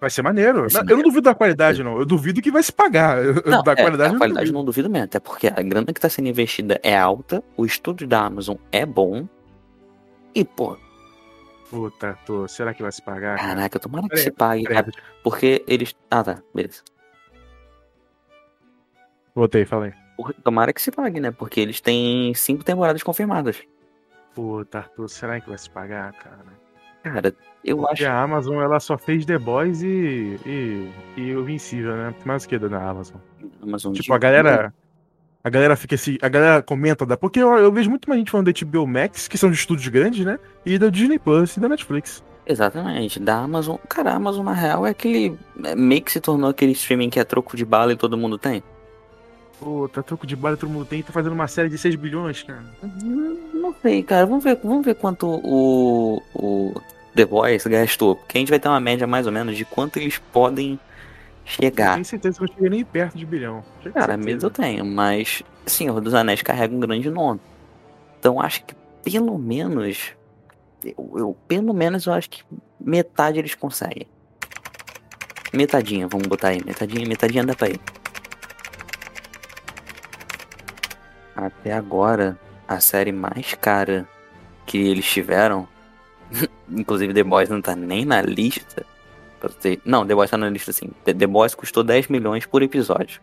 [0.00, 0.60] Vai ser maneiro.
[0.60, 1.98] Vai ser eu não duvido da qualidade, não.
[1.98, 3.18] Eu duvido que vai se pagar.
[3.46, 6.08] Não, da é, qualidade, qualidade não não duvido mesmo, até porque a grana que tá
[6.08, 9.26] sendo investida é alta, o estúdio da Amazon é bom.
[10.34, 10.86] E, pô, duvido.
[11.70, 12.46] Puta, tô.
[12.46, 13.36] Será que vai se pagar?
[13.36, 13.54] cara?
[13.54, 14.90] caraca, tomara que se pague, cara,
[15.22, 15.94] porque eles.
[16.10, 16.82] Ah, tá, beleza.
[19.34, 19.92] Voltei, falei.
[20.42, 21.30] Tomara que se pague, né?
[21.30, 23.62] Porque eles têm cinco temporadas confirmadas.
[24.34, 26.44] Puta, Arthur, será que vai se pagar, cara?
[27.06, 27.32] Cara,
[27.64, 28.12] eu Porque acho.
[28.12, 32.14] a Amazon, ela só fez The Boys e, e, e o Invencível, né?
[32.24, 33.16] Mais o que da Amazon?
[33.62, 34.74] Amazon Tipo, a galera.
[35.44, 36.18] A galera fica assim.
[36.20, 37.16] A galera comenta da.
[37.16, 39.86] Porque eu, eu vejo muito mais gente falando da HBO Max, que são de estúdios
[39.86, 40.36] grandes, né?
[40.64, 42.24] E da Disney Plus e da Netflix.
[42.44, 43.76] Exatamente, da Amazon.
[43.88, 45.38] Cara, a Amazon na real é aquele.
[45.62, 48.36] é, meio que se tornou aquele streaming que é troco de bala e todo mundo
[48.36, 48.64] tem.
[49.60, 51.04] Pô, tá troco de bala, todo mundo tem.
[51.04, 52.64] Tá fazendo uma série de 6 bilhões, cara.
[52.82, 54.26] Hum, não sei, cara.
[54.26, 56.74] Vamos ver, vamos ver quanto o, o
[57.16, 58.16] The Boys gastou.
[58.16, 60.78] Porque a gente vai ter uma média mais ou menos de quanto eles podem
[61.44, 61.94] chegar.
[61.94, 63.64] Tenho certeza que eu não cheguei nem perto de bilhão.
[63.82, 67.40] Tenho Cara, medo eu tenho, mas Senhor dos Anéis carrega um grande nome.
[68.18, 70.12] Então acho que pelo menos.
[70.84, 72.42] Eu, eu- pelo menos eu acho que
[72.80, 74.06] metade eles conseguem.
[75.52, 76.62] Metadinha, vamos botar aí.
[76.64, 77.80] Metadinha, metadinha dá pra ir.
[81.34, 84.08] Até agora, a série mais cara
[84.66, 85.68] que eles tiveram.
[86.70, 88.84] inclusive The Boys não tá nem na lista.
[89.40, 90.90] você- Não, The Boys tá na lista sim.
[91.04, 93.20] The, The Boys custou 10 milhões por episódio.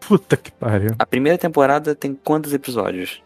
[0.00, 0.90] Puta que pariu.
[0.98, 3.22] A primeira temporada tem quantos episódios?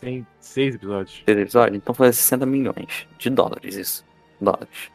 [0.00, 1.22] Tem seis episódios.
[1.24, 1.76] Seis episódios?
[1.76, 4.04] Então foi 60 milhões de dólares isso.
[4.40, 4.90] Dólares.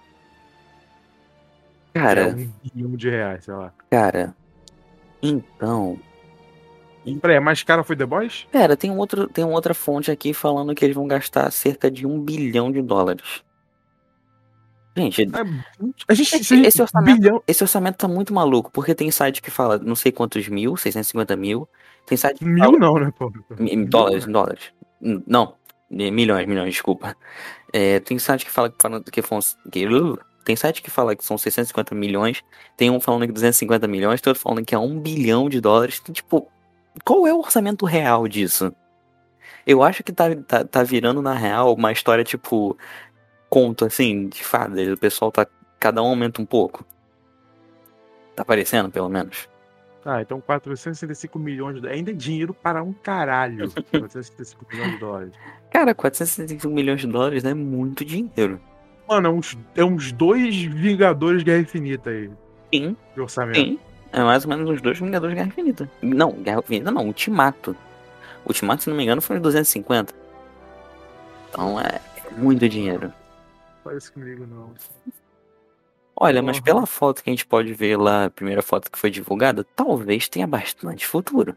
[1.94, 3.74] É Cara, um bilhão de reais, sei lá.
[3.90, 4.36] cara.
[5.22, 6.00] Então.
[7.16, 8.48] Peraí, a mais cara foi The Boys?
[8.52, 11.90] Pera, tem, um outro, tem uma outra fonte aqui falando que eles vão gastar cerca
[11.90, 13.44] de um bilhão de dólares.
[14.96, 15.28] Gente, É,
[16.08, 17.44] a gente, Esse- gente- esse orçamento- bilhão.
[17.48, 21.36] esse orçamento tá muito maluco, porque tem site que fala não sei quantos mil, 650
[21.36, 21.70] mil.
[22.06, 23.32] Tem site que Mil fala, não, né, pô?
[23.88, 24.72] Dólares, em dólares.
[25.00, 25.54] Não,
[25.90, 27.16] milhões, milhões, desculpa.
[27.72, 29.22] É, tem site que fala que, que,
[29.72, 32.42] que uh, tem site que fala que são 650 milhões,
[32.76, 36.00] tem um falando que 250 milhões, tem outro falando que é um bilhão de dólares.
[36.00, 36.48] Tem, tipo,
[37.04, 38.74] qual é o orçamento real disso?
[39.66, 42.78] Eu acho que tá, tá, tá virando, na real, uma história tipo
[43.50, 44.88] conto assim, de fadas.
[44.88, 45.46] O pessoal tá.
[45.80, 46.86] Cada um aumenta um pouco.
[48.36, 49.48] Tá aparecendo, pelo menos.
[50.04, 51.98] Ah, então 465 milhões de dólares.
[51.98, 53.70] Ainda é dinheiro para um caralho.
[53.92, 55.34] 465 milhões de dólares.
[55.70, 58.60] Cara, 465 milhões de dólares é muito dinheiro.
[59.08, 62.30] Mano, é uns, é uns dois Vingadores Guerra Infinita aí.
[62.74, 62.96] Sim.
[63.14, 63.60] De orçamento.
[63.60, 63.80] Sim.
[64.12, 65.90] É mais ou menos uns dois Vingadores Guerra Infinita.
[66.02, 67.76] Não, Guerra Infinita não, Ultimato.
[68.46, 70.14] Ultimato, se não me engano, foi uns 250.
[71.50, 72.00] Então é
[72.38, 73.12] muito dinheiro.
[73.84, 74.74] Parece comigo, não.
[76.16, 76.66] Olha, mas Porra.
[76.66, 80.28] pela foto que a gente pode ver lá, a primeira foto que foi divulgada, talvez
[80.28, 81.56] tenha bastante futuro.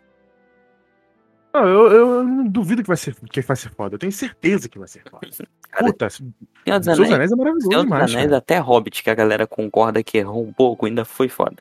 [1.52, 3.94] Não, eu, eu, não duvido que vai, ser, que vai ser foda.
[3.96, 5.26] Eu tenho certeza que vai ser foda.
[5.70, 8.36] Cara, Puta, Senhor dos Anéis, Anéis é maravilhoso Senhor dos demais, Anéis cara.
[8.36, 11.56] até Hobbit, que a galera concorda que errou um pouco, ainda foi foda.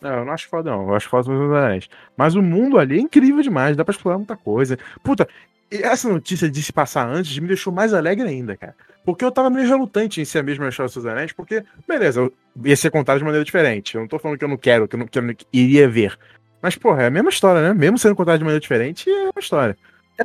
[0.00, 0.88] Não, eu não acho foda, não.
[0.88, 1.88] Eu acho foda Seus Anéis.
[2.16, 3.76] Mas o mundo ali é incrível demais.
[3.76, 4.78] Dá pra explorar muita coisa.
[5.02, 5.28] Puta,
[5.70, 8.74] essa notícia de se passar antes me deixou mais alegre ainda, cara.
[9.04, 12.32] Porque eu tava meio relutante em ser a mesma história dos Anéis, porque, beleza, eu
[12.64, 13.94] ia ser contado de maneira diferente.
[13.94, 15.88] Eu não tô falando que eu não quero, que eu não, que eu não iria
[15.88, 16.18] ver.
[16.62, 17.72] Mas, porra, é a mesma história, né?
[17.72, 19.76] Mesmo sendo contado de maneira diferente, é uma história.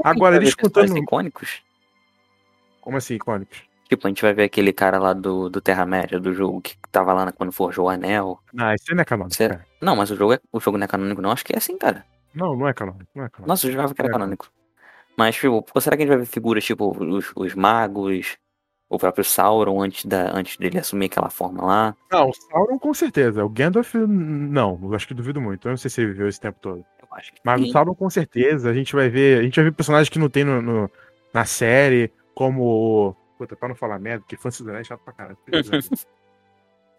[0.03, 1.61] Agora, eles contando- icônicos?
[2.81, 3.57] Como assim, icônicos?
[3.87, 7.13] Tipo, a gente vai ver aquele cara lá do, do Terra-média, do jogo, que tava
[7.13, 8.39] lá quando forjou o anel.
[8.57, 9.57] Ah, isso aí não é canônico, Será?
[9.57, 9.67] cara.
[9.81, 11.31] Não, mas o jogo, é, o jogo não é canônico, não.
[11.31, 12.03] Acho que é assim, cara.
[12.33, 13.05] Não, não é canônico.
[13.15, 13.47] Não é canônico.
[13.47, 14.11] Nossa, eu jurava que era É.
[14.11, 14.49] canônico.
[15.15, 18.37] Mas, tipo, será que a gente vai ver figuras tipo os, os magos,
[18.89, 21.95] o próprio Sauron antes, da, antes dele assumir aquela forma lá?
[22.11, 23.45] Não, o Sauron com certeza.
[23.45, 24.79] O Gandalf, não.
[24.83, 25.67] Eu acho que duvido muito.
[25.67, 26.79] Eu não sei se ele viveu esse tempo todo.
[27.01, 27.69] Eu acho que Mas sim.
[27.69, 28.69] o Sauron com certeza.
[28.69, 29.39] A gente vai ver.
[29.39, 30.91] A gente vai ver personagens que não tem no, no-
[31.33, 33.15] na série, como.
[33.37, 35.37] Puta, pra não falar merda, porque Francis Anéis é chato pra caralho.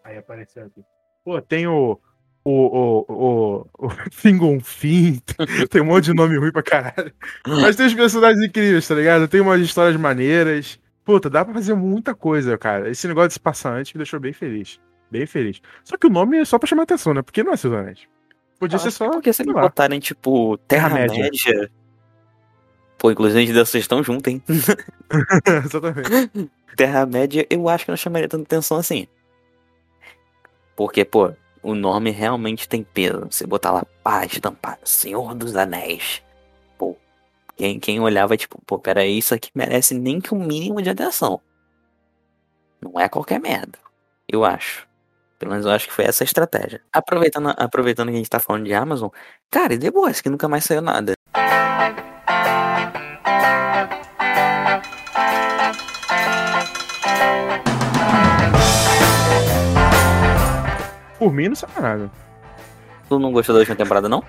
[0.03, 0.83] Aí apareceu aqui.
[1.23, 1.99] Pô, tem o.
[2.45, 5.19] O, o, o, o Fingonfin,
[5.69, 7.13] tem um monte de nome ruim pra caralho.
[7.45, 9.27] Mas tem os personagens incríveis, tá ligado?
[9.27, 10.79] Tem umas histórias maneiras.
[11.03, 12.89] Puta, dá pra fazer muita coisa, cara.
[12.89, 14.79] Esse negócio de se passar antes me deixou bem feliz.
[15.11, 15.61] Bem feliz.
[15.83, 17.21] Só que o nome é só pra chamar atenção, né?
[17.21, 18.07] Porque não é Seus Anéis.
[18.59, 19.09] Podia Eu ser só.
[19.09, 21.29] Porque se botarem, tipo, Terra-média.
[21.29, 21.71] Terra-média.
[22.97, 24.41] Pô, inclusive a gente vocês estão juntos, hein?
[25.65, 26.51] Exatamente.
[26.75, 29.07] Terra-média, eu acho que não chamaria tanta atenção assim.
[30.75, 31.33] Porque, pô,
[31.63, 33.27] o nome realmente tem peso.
[33.29, 36.21] Você botar lá, pá, estampado, Senhor dos Anéis.
[36.77, 36.95] Pô,
[37.55, 41.41] quem, quem olhava, tipo, pô, peraí, isso aqui merece nem que um mínimo de atenção.
[42.81, 43.79] Não é qualquer merda.
[44.27, 44.87] Eu acho.
[45.39, 46.81] Pelo menos eu acho que foi essa a estratégia.
[46.91, 49.09] Aproveitando, aproveitando que a gente tá falando de Amazon,
[49.51, 51.16] cara, e The Boys, que nunca mais saiu nada.
[61.17, 62.11] Por mim, não nada.
[63.09, 64.23] Tu não gostou da última temporada, não?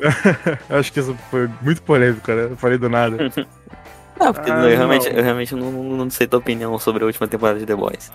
[0.68, 2.44] Acho que isso foi muito polêmico, né?
[2.44, 3.16] Eu falei do nada.
[4.18, 5.16] Não, porque Ah, eu, realmente, não.
[5.16, 8.12] eu realmente não, não, sei tua opinião sobre a última temporada de The Boys.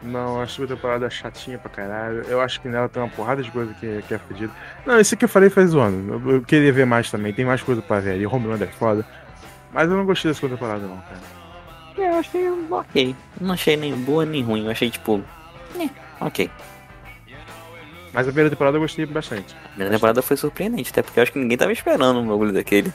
[0.00, 2.22] Não, acho a temporada chatinha pra caralho.
[2.28, 4.52] Eu acho que nela tem uma porrada de coisa que, que é fodida.
[4.86, 6.12] Não, isso que eu falei faz zoando.
[6.24, 7.32] Eu, eu queria ver mais também.
[7.32, 8.26] Tem mais coisa pra ver ali.
[8.26, 9.04] Homelander é foda.
[9.72, 11.20] Mas eu não gostei da segunda temporada, não, cara.
[11.98, 13.16] Eu achei ok.
[13.40, 14.66] Não achei nem boa nem ruim.
[14.66, 15.20] Eu achei tipo.
[15.78, 15.88] É,
[16.24, 16.48] ok.
[18.12, 19.54] Mas a primeira temporada eu gostei bastante.
[19.64, 22.52] A primeira temporada foi surpreendente, até porque eu acho que ninguém tava esperando um bagulho
[22.52, 22.92] daquele.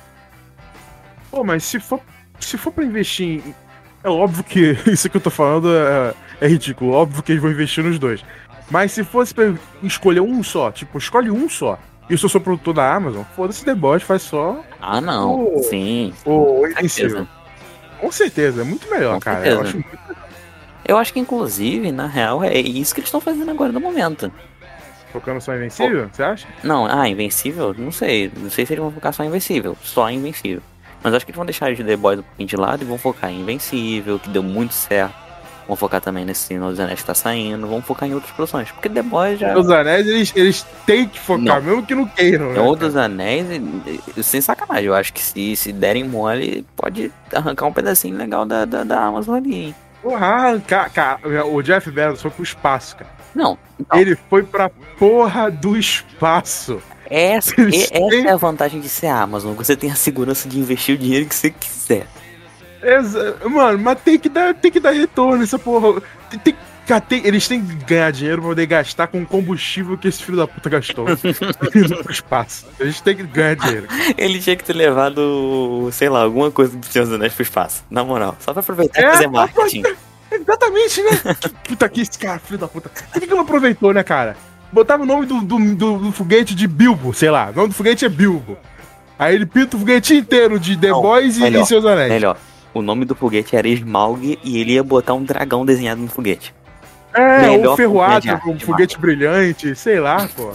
[1.32, 1.99] Pô, mas se for,
[2.39, 3.56] se for pra investir em.
[4.04, 6.91] É óbvio que isso que eu tô falando é, é ridículo.
[6.91, 8.23] Óbvio que eles vão investir nos dois.
[8.69, 11.78] Mas se fosse pra escolher um só, tipo, escolhe um só.
[12.10, 15.45] E se eu sou produtor da Amazon, foda-se The Boys, faz só Ah, não.
[15.45, 15.63] Pô.
[15.63, 16.13] Sim.
[16.25, 16.80] o certeza.
[16.80, 17.28] Invencível.
[17.99, 19.38] Com certeza, é muito melhor, Com cara.
[19.43, 19.56] certeza.
[19.56, 19.97] Eu acho muito
[20.88, 24.32] Eu acho que, inclusive, na real, é isso que eles estão fazendo agora no momento.
[25.15, 26.47] Focando só em Invencível, você acha?
[26.63, 27.73] Não, ah, Invencível?
[27.78, 28.30] Não sei.
[28.36, 29.78] Não sei se eles vão focar só em Invencível.
[29.82, 30.62] Só em Invencível.
[31.01, 32.97] Mas acho que eles vão deixar de The Boys um pouquinho de lado e vão
[32.97, 35.13] focar em Invencível, que deu muito certo.
[35.67, 37.65] Vão focar também nesse Senhor dos Anéis que tá saindo.
[37.65, 38.69] Vão focar em outras produções.
[38.71, 39.58] Porque The Boys já.
[39.58, 41.62] Os anéis, eles, eles têm que focar, Não.
[41.62, 42.56] mesmo que não queiram, né?
[42.56, 43.47] Senhor dos Anéis,
[44.21, 48.65] sem sacanagem, eu acho que se, se derem mole, pode arrancar um pedacinho legal da,
[48.65, 49.75] da, da Amazon ali, hein?
[50.10, 50.62] Porra,
[50.94, 53.10] cara, o Jeff Bezos foi pro espaço, cara.
[53.34, 56.80] Não, então, Ele foi pra porra do espaço.
[57.10, 59.54] essa, essa têm- é a vantagem de ser Amazon.
[59.56, 62.06] Você tem a segurança de investir o dinheiro que você quiser.
[62.84, 66.00] Exa- Mano, mas tem que dar, tem que dar retorno essa porra.
[66.30, 69.98] Tem, tem- cara, tem- eles têm que ganhar dinheiro pra poder gastar com o combustível
[69.98, 71.06] que esse filho da puta gastou
[72.04, 72.65] pro espaço.
[72.80, 73.88] Eles têm que ganhar dinheiro.
[74.17, 77.84] Ele tinha que ter levado, sei lá, alguma coisa do Senhor dos Anéis pro espaço.
[77.89, 79.84] Na moral, só pra aproveitar e É, fazer marketing.
[80.32, 81.10] Exatamente, né?
[81.67, 82.89] puta que esse cara, filho da puta.
[82.89, 84.36] Por que, que não aproveitou, né, cara?
[84.71, 87.50] Botava o nome do, do, do- do foguete de Bilbo, sei lá.
[87.52, 88.58] O nome do foguete é Bilbo.
[89.17, 92.12] Aí ele pinta o foguete inteiro de The Não, Boys e, melhor, e seus anéis.
[92.12, 92.38] Melhor,
[92.74, 96.54] o nome do foguete era Smaug e ele ia botar um dragão desenhado no foguete.
[97.15, 100.51] É, Melhor ou ferroado, companhia de um foguete brilhante, sei lá, pô.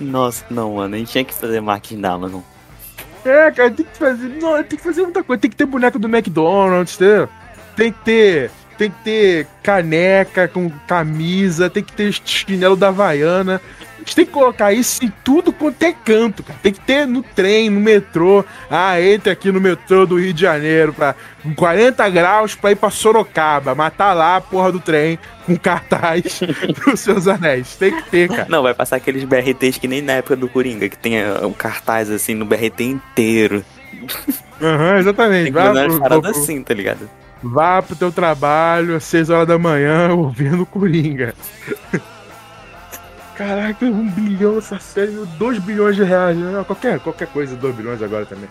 [0.00, 2.40] Nossa, não, mano, a gente tinha que fazer marketing da Amazon.
[3.24, 4.28] É, cara, tem que fazer.
[4.28, 5.40] Não, tem que fazer muita coisa.
[5.40, 7.28] Tem que ter boneco do McDonald's, entendeu?
[7.74, 8.50] Tem que ter.
[8.76, 13.60] Tem que ter caneca com camisa, tem que ter chinelo da Havaiana.
[13.96, 16.58] A gente tem que colocar isso em tudo quanto é canto, cara.
[16.62, 18.44] Tem que ter no trem, no metrô.
[18.70, 22.76] Ah, entra aqui no metrô do Rio de Janeiro pra, com 40 graus pra ir
[22.76, 23.74] pra Sorocaba.
[23.74, 26.40] Matar lá a porra do trem com cartaz
[26.84, 27.76] dos seus anéis.
[27.76, 28.46] Tem que ter, cara.
[28.50, 31.52] Não, vai passar aqueles BRTs que nem na época do Coringa, que tem ah, um
[31.54, 33.64] cartaz assim no BRT inteiro.
[34.60, 35.44] Aham, exatamente.
[35.44, 37.08] Tem que umas pro- pro- assim, tá ligado?
[37.44, 41.34] Vá pro teu trabalho às 6 horas da manhã ouvindo Coringa.
[43.36, 46.36] Caraca, um bilhão essa série, 2 bilhões de reais.
[46.36, 46.62] né?
[46.64, 48.48] Qualquer, qualquer coisa, 2 bilhões agora também.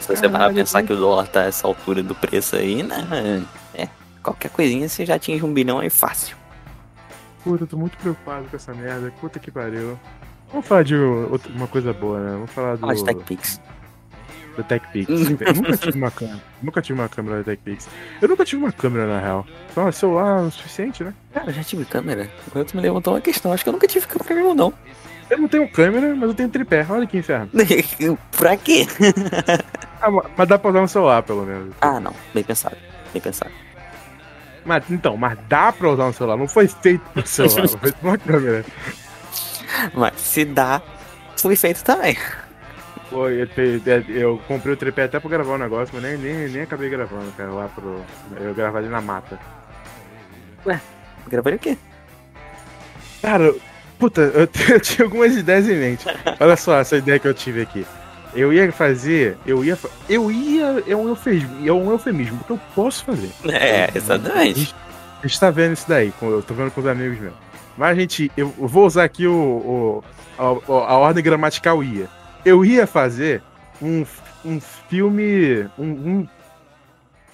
[0.00, 3.42] Se você parar pensar que o dólar tá essa altura do preço aí, né?
[3.74, 3.88] É,
[4.22, 6.36] qualquer coisinha você já atinge um bilhão aí fácil.
[7.42, 9.12] Puta, eu tô muito preocupado com essa merda.
[9.20, 9.98] Puta que pariu.
[10.52, 12.32] Vamos falar de outra- uma coisa boa, né?
[12.32, 13.60] Vamos falar do, Fala de TechPix.
[14.62, 15.08] Do TechPix.
[15.08, 16.40] eu nunca tive uma câmera.
[16.62, 17.88] Nunca tive uma câmera da TechPix.
[18.20, 19.46] Eu nunca tive uma câmera, na real.
[19.74, 21.14] Só celular é o suficiente, né?
[21.32, 22.28] Cara, eu já tive câmera.
[22.50, 23.52] Agora tu me levantou uma questão.
[23.52, 24.72] Acho que eu nunca tive câmera não.
[25.30, 26.86] Eu não tenho câmera, mas eu tenho tripé.
[26.88, 27.50] Olha que inferno.
[28.36, 28.86] pra quê?
[30.00, 31.74] Ah, ma- mas dá pra usar no celular, pelo menos.
[31.80, 32.14] Ah, não.
[32.32, 32.76] Bem pensado.
[33.12, 33.50] Bem pensado.
[34.64, 36.36] Mas, então, mas dá pra usar no celular.
[36.36, 38.64] Não foi feito pro celular, foi feito pra uma câmera.
[39.94, 40.80] Mas se dá,
[41.36, 42.16] foi feito também.
[43.10, 46.48] Foi, eu, te- eu comprei o tripé até pra gravar o negócio, mas nem, nem,
[46.48, 48.02] nem acabei gravando, cara, lá pro...
[48.38, 49.38] Eu gravar ali na mata.
[51.28, 51.76] Gravei o quê?
[53.22, 53.54] Cara,
[53.98, 56.06] puta, eu, eu tinha algumas ideias em mente.
[56.38, 57.86] Olha só essa ideia que eu tive aqui.
[58.34, 59.76] Eu ia fazer, eu ia,
[60.08, 63.30] eu ia, é um eufemismo, é um eufemismo, porque eu posso fazer.
[63.48, 64.74] É, exatamente.
[65.22, 67.34] A gente tá vendo isso daí, eu tô vendo com os amigos meus.
[67.76, 70.04] Mas a gente, eu vou usar aqui o, o-
[70.38, 70.42] a,
[70.92, 72.06] a ordem gramatical ia.
[72.44, 73.42] Eu ia fazer
[73.82, 74.04] um,
[74.44, 76.28] um filme, um,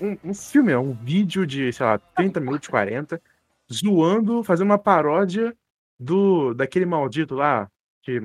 [0.00, 3.20] um, um, filme, um vídeo de, sei lá, 30 minutos, 40,
[3.72, 5.56] zoando, fazendo uma paródia
[5.98, 7.70] do daquele maldito lá
[8.02, 8.20] que,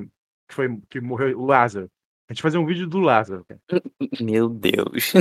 [0.48, 1.90] que foi que morreu, o Lázaro.
[2.30, 3.44] A gente fazer um vídeo do Lázaro.
[3.48, 3.82] cara.
[4.22, 5.14] Meu Deus.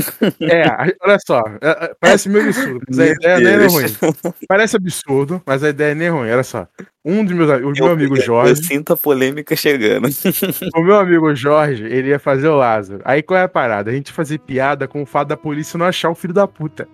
[0.43, 0.63] É,
[1.03, 3.73] olha só, é, é, parece meio absurdo, mas a Meu ideia nem é Deus.
[3.73, 4.35] ruim.
[4.47, 6.31] Parece absurdo, mas a ideia nem é ruim.
[6.31, 6.69] Olha só.
[7.03, 10.07] Um dos meus, o Eu- meu amigo Eu Jorge, sinto a polêmica chegando.
[10.77, 13.01] o meu amigo Jorge, ele ia fazer o Lázaro.
[13.07, 13.91] Aí qual é a parada?
[13.91, 16.47] A gente ia fazer piada com o fato da polícia não achar o filho da
[16.47, 16.87] puta.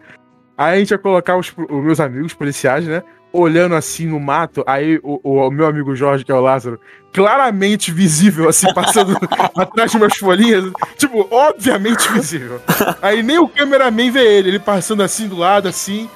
[0.57, 3.03] Aí a gente ia colocar os, os meus amigos policiais, né?
[3.37, 6.79] Olhando assim no mato, aí o, o meu amigo Jorge, que é o Lázaro,
[7.12, 9.18] claramente visível, assim, passando
[9.59, 12.61] atrás de umas folhinhas, tipo, obviamente visível.
[13.03, 16.09] Aí nem o cameraman vê ele, ele passando assim do lado, assim.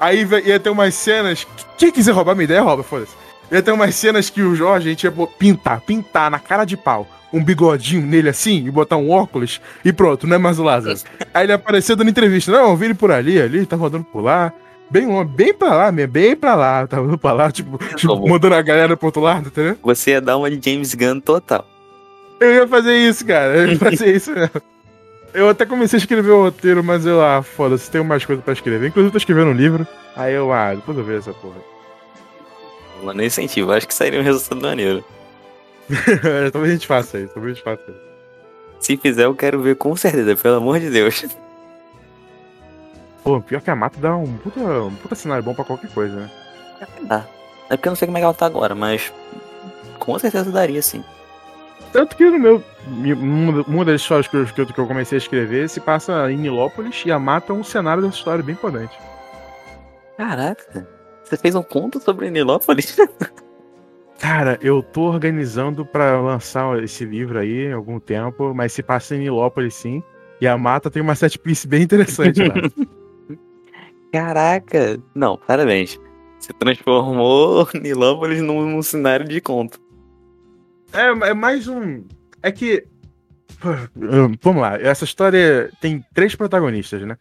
[0.00, 1.46] Aí ia ter umas cenas.
[1.76, 3.12] Quem quiser roubar minha ideia, rouba, foda-se.
[3.52, 6.78] Ia ter umas cenas que o Jorge, a gente ia pintar, pintar na cara de
[6.78, 7.06] pau.
[7.30, 10.98] Um bigodinho nele assim, e botar um óculos, e pronto, não é mais o Lázaro.
[11.34, 12.50] Aí ele apareceu dando entrevista.
[12.50, 14.50] Não, eu vi ele por ali, ali, tá rodando por lá.
[14.94, 16.86] Bem longe, bem pra lá mesmo, bem pra lá.
[16.86, 19.76] Tá rodando pra lá, tipo, tipo, mandando a galera pro outro lado, entendeu?
[19.82, 21.66] Você ia dar uma de James Gunn total.
[22.38, 23.56] Eu ia fazer isso, cara.
[23.56, 24.62] Eu ia fazer isso mesmo.
[25.34, 28.52] eu até comecei a escrever o roteiro, mas eu, ah, foda-se, tenho mais coisa pra
[28.52, 28.86] escrever.
[28.86, 29.84] Inclusive, eu tô escrevendo um livro.
[30.14, 31.56] Aí eu, ah, depois eu vejo essa porra.
[33.02, 33.72] Mano, incentivo.
[33.72, 35.04] Acho que sairia um resultado maneiro.
[36.52, 38.00] talvez a gente faça isso, talvez a gente faça isso.
[38.78, 41.24] Se fizer, eu quero ver com certeza, pelo amor de Deus.
[43.24, 46.14] Pô, pior que a mata dá um puta, um puta cenário bom pra qualquer coisa,
[46.14, 46.30] né?
[47.02, 47.24] Dá.
[47.70, 49.10] É porque eu não sei como é que ela tá agora, mas
[49.98, 51.02] com certeza daria sim.
[51.90, 52.62] Tanto que no meu.
[53.66, 57.10] Uma das histórias que eu, que eu- comecei a escrever se passa em Nilópolis e
[57.12, 58.98] a mata é um cenário dessa história bem importante.
[60.18, 60.86] Caraca,
[61.24, 62.96] você fez um conto sobre Nilópolis?
[64.18, 69.14] Cara, eu tô organizando pra lançar esse livro aí há algum tempo, mas se passa
[69.14, 70.02] em Nilópolis sim.
[70.40, 72.54] E a mata tem uma set piece bem interessante lá.
[74.14, 74.96] Caraca!
[75.12, 75.98] Não, parabéns.
[76.38, 79.80] Você transformou Nilópolis num, num cenário de conto.
[80.92, 82.04] É, é mais um.
[82.40, 82.86] É que.
[83.96, 87.16] hum, Vamos lá, essa história tem três protagonistas, né?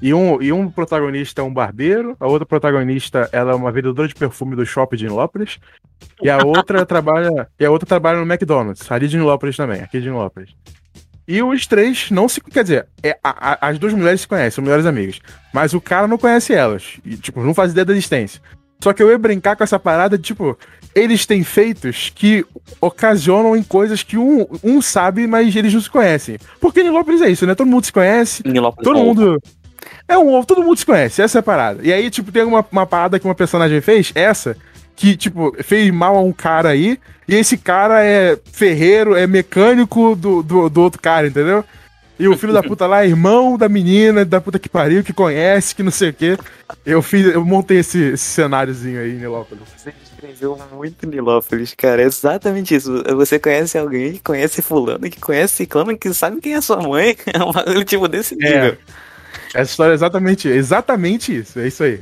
[0.00, 4.08] E um, e um protagonista é um barbeiro, a outra protagonista ela é uma vendedora
[4.08, 5.60] de perfume do shopping de Nilópolis,
[6.20, 7.48] e a outra trabalha.
[7.56, 10.56] E a outra trabalha no McDonald's, ali de Nilópolis também, aqui de Nilópolis.
[11.26, 12.40] E os três não se.
[12.40, 15.20] Quer dizer, é, a- a- as duas mulheres se conhecem, são melhores amigas.
[15.52, 16.98] Mas o cara não conhece elas.
[17.04, 18.40] E, tipo, não faz ideia da existência.
[18.82, 20.58] Só que eu ia brincar com essa parada de, tipo,
[20.94, 22.44] eles têm feitos que
[22.80, 26.36] ocasionam em coisas que um, um sabe, mas eles não se conhecem.
[26.60, 27.54] Porque Nilópolis é isso, né?
[27.54, 29.42] Todo mundo se conhece, Nilópolis todo é mundo.
[30.08, 31.80] É um ovo, todo mundo se conhece, essa é a parada.
[31.82, 34.56] E aí, tipo, tem uma, uma parada que uma personagem fez, essa,
[34.94, 40.14] que, tipo, fez mal a um cara aí, e esse cara é ferreiro, é mecânico
[40.14, 41.64] do, do, do outro cara, entendeu?
[42.18, 45.12] E o filho da puta lá é irmão da menina, da puta que pariu, que
[45.12, 46.38] conhece, que não sei o quê.
[46.86, 49.64] Eu fiz, eu montei esse, esse cenáriozinho aí em Nilópolis.
[49.76, 52.00] Você escreveu muito Nilópolis, cara.
[52.00, 53.02] É exatamente isso.
[53.16, 57.16] Você conhece alguém que conhece fulano, que conhece ciclano, que sabe quem é sua mãe.
[57.26, 58.76] É um tipo desse nível.
[59.54, 62.00] Essa história é exatamente, exatamente isso, é isso aí.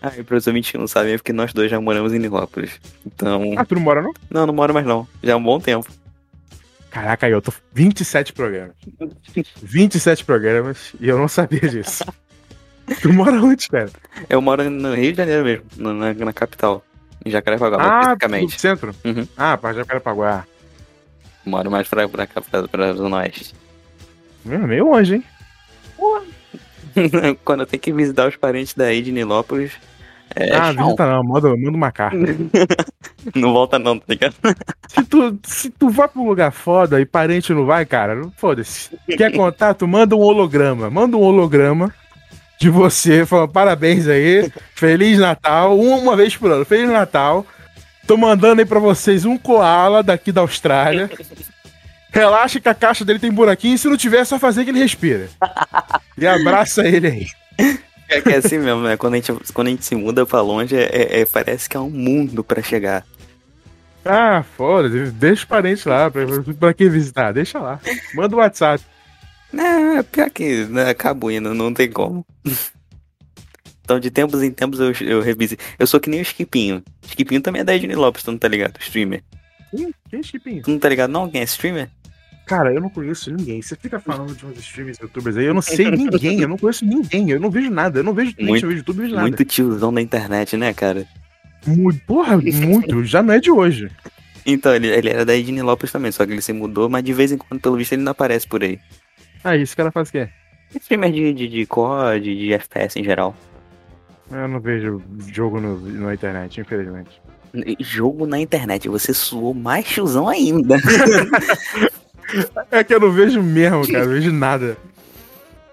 [0.00, 2.80] Ah, e provavelmente que não sabem é porque nós dois já moramos em Nilópolis.
[3.04, 3.54] Então.
[3.56, 4.12] Ah, tu não mora não?
[4.30, 5.06] Não, não moro mais não.
[5.22, 5.90] Já há um bom tempo.
[6.90, 8.74] Caraca, eu tô 27 programas.
[9.62, 12.04] 27 programas e eu não sabia disso.
[13.00, 13.90] tu mora onde, cara?
[14.28, 16.84] Eu moro no Rio de Janeiro mesmo, na, na, capital.
[17.24, 18.94] Em Jacarepaguá, Ah, no centro?
[19.04, 19.26] Uhum.
[19.36, 20.44] Ah, pra Jacarepaguá.
[21.44, 23.54] Moro mais pra, pra pra, pra Zona Oeste.
[24.48, 25.24] É meio longe, hein?
[27.44, 29.72] Quando eu tenho que visitar os parentes daí de Nilópolis,
[30.34, 30.84] é ah, chão.
[30.84, 32.16] visita não, manda, manda uma carta.
[33.36, 34.34] Não volta não, tá ligado?
[34.88, 38.90] se, tu, se tu vai pra um lugar foda e parente não vai, cara, foda-se.
[39.16, 39.86] Quer contato?
[39.86, 40.90] Manda um holograma.
[40.90, 41.94] Manda um holograma
[42.58, 47.46] de você, fala parabéns aí, Feliz Natal, uma, uma vez por ano, Feliz Natal.
[48.06, 51.08] Tô mandando aí pra vocês um koala daqui da Austrália.
[52.12, 54.70] Relaxa que a caixa dele tem buraquinho, e se não tiver é só fazer que
[54.70, 55.28] ele respira.
[56.18, 57.26] E abraça ele aí.
[58.08, 58.98] É que é assim mesmo, né?
[58.98, 61.76] Quando a gente, quando a gente se muda pra longe, é, é- é- parece que
[61.76, 63.04] é um mundo pra chegar.
[64.04, 66.22] Ah, foda-se, deixa os parentes lá, pra,
[66.60, 67.32] pra que visitar?
[67.32, 67.80] Deixa lá.
[68.14, 68.84] Manda o WhatsApp.
[69.54, 72.24] É, pior que né, acabo indo, não tem como.
[73.82, 75.62] Então, de tempos em tempos, eu, eu revisito.
[75.78, 76.82] Eu sou que nem o Skipinho.
[77.06, 78.78] Skipinho também é da Edney Lopes, tu não tá ligado?
[78.80, 79.22] Streamer.
[79.72, 80.62] Ih, que chipinho?
[80.62, 81.28] Tu não tá ligado não?
[81.30, 81.88] Quem é streamer?
[82.46, 83.62] Cara, eu não conheço ninguém.
[83.62, 86.84] Você fica falando de uns streamers, youtubers aí, eu não sei ninguém, eu não conheço
[86.84, 89.14] ninguém, eu não vejo nada, eu não vejo Twitch, Muito- eu vejo YouTube, eu vejo
[89.14, 89.28] nada.
[89.28, 91.06] Muito tiozão da internet, né, cara?
[91.66, 93.88] Muito, porra, muito, já não é de hoje.
[94.44, 97.12] Então, ele, ele era da Edney Lopes também, só que ele se mudou, mas de
[97.12, 98.80] vez em quando, pelo visto, ele não aparece por aí.
[99.44, 100.28] Ah, esse cara faz o quê?
[100.74, 103.36] Streamer de, de, de COD, de FPS em geral.
[104.30, 105.00] Eu não vejo
[105.32, 107.20] jogo no, na internet, infelizmente.
[107.78, 110.76] Jogo na internet, você suou mais tiozão ainda.
[112.70, 114.76] É que eu não vejo mesmo, cara, eu não vejo nada.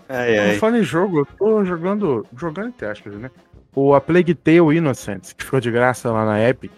[0.07, 0.57] Ai, Eu ai.
[0.57, 3.29] falo em jogo, eu tô jogando, jogando entre aspas, né?
[3.75, 6.71] O A Plague Tale Innocence, que ficou de graça lá na Epic.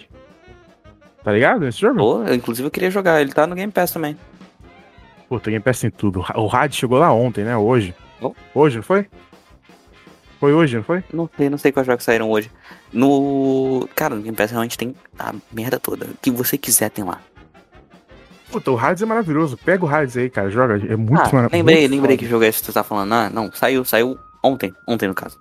[1.24, 1.98] Tá ligado esse jogo?
[2.00, 4.18] Pô, eu, inclusive eu queria jogar, ele tá no Game Pass também.
[5.30, 6.24] Puta, Game Pass em tudo.
[6.36, 7.56] O Rad chegou lá ontem, né?
[7.56, 7.96] Hoje.
[8.22, 8.34] Oh.
[8.54, 9.08] Hoje, não foi?
[10.40, 11.04] Foi hoje, não foi?
[11.14, 12.52] Não sei, não sei quais jogos saíram hoje.
[12.92, 13.88] No.
[13.96, 16.06] Cara, no Game Pass realmente tem a merda toda.
[16.08, 17.22] O que você quiser tem lá.
[18.52, 19.58] Puta, o Hades é maravilhoso.
[19.58, 20.50] Pega o Hades aí, cara.
[20.50, 20.76] Joga.
[20.76, 23.14] É muito ah, mara- lembrei, lembrei que jogo é esse que tu tá falando.
[23.14, 24.74] Ah, não, saiu, saiu ontem.
[24.88, 25.40] Ontem, no caso.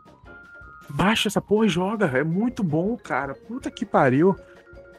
[0.88, 2.06] Baixa essa porra e joga.
[2.14, 3.34] É muito bom, cara.
[3.34, 4.36] Puta que pariu.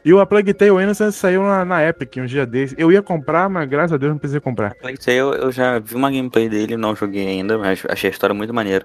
[0.04, 2.74] E o A Plague Tale Innocence saiu na, na Epic um dia desse.
[2.76, 4.74] Eu ia comprar, mas graças a Deus não precisei comprar.
[4.98, 8.12] Isso aí eu, eu já vi uma gameplay dele, não joguei ainda, mas achei a
[8.12, 8.84] história muito maneira.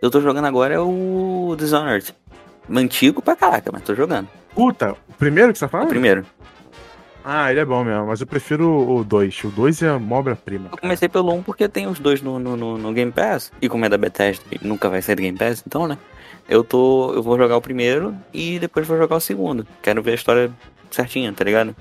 [0.00, 2.14] Eu tô jogando agora é o Dishonored.
[2.70, 4.28] Antigo pra caraca, mas tô jogando.
[4.54, 5.88] Puta, o primeiro que você tá O falando?
[5.88, 6.24] primeiro.
[7.28, 9.42] Ah, ele é bom mesmo, mas eu prefiro o 2.
[9.44, 10.68] O 2 é uma obra-prima.
[10.70, 13.50] Eu comecei pelo 1 porque tem os dois no, no, no- no Game Pass.
[13.60, 15.98] E como é da Bethesda nunca vai sair do Game Pass, então, né?
[16.48, 17.12] Eu tô.
[17.14, 19.66] Eu vou jogar o primeiro e depois vou jogar o segundo.
[19.82, 20.52] Quero ver a história
[20.88, 21.74] certinha, tá ligado?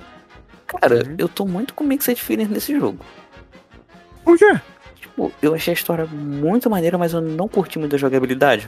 [0.65, 1.15] Cara, Uhum.
[1.19, 2.97] eu tô muito com Mixed Feelings nesse jogo.
[4.23, 4.59] Por quê?
[4.99, 8.67] Tipo, eu achei a história muito maneira, mas eu não curti muito a jogabilidade.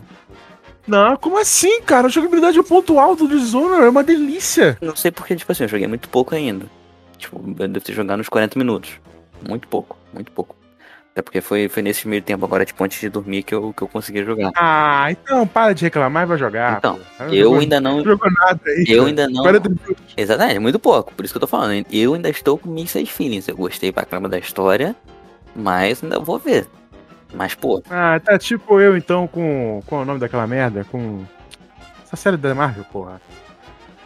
[0.88, 2.08] Não, como assim, cara?
[2.08, 4.78] A jogabilidade é o ponto alto do Dishonored, é uma delícia.
[4.82, 6.66] Não sei porque, tipo assim, eu joguei muito pouco ainda.
[7.18, 8.92] Tipo, eu devo ter jogado uns 40 minutos.
[9.48, 10.56] Muito pouco, muito pouco.
[11.12, 13.82] Até porque foi, foi nesse meio tempo agora, tipo, antes de dormir que eu, que
[13.82, 14.52] eu consegui jogar.
[14.56, 16.78] Ah, então para de reclamar e vai jogar.
[16.78, 17.24] Então, pô.
[17.24, 18.04] Eu jogou- ainda não.
[18.04, 18.86] Não nada aí.
[18.88, 19.10] Eu cara.
[19.10, 19.42] ainda não.
[19.42, 19.96] 40 minutos.
[20.16, 21.12] Exatamente, muito pouco.
[21.16, 21.84] Por isso que eu tô falando.
[21.92, 23.48] Eu ainda estou com mixed feelings.
[23.48, 24.96] Eu gostei pra caramba da história,
[25.56, 26.68] mas ainda vou ver.
[27.34, 29.82] Mas, pô, Ah, tá tipo eu então com.
[29.86, 30.86] Qual é o nome daquela merda?
[30.92, 31.24] Com.
[32.04, 33.20] Essa série da Marvel, porra.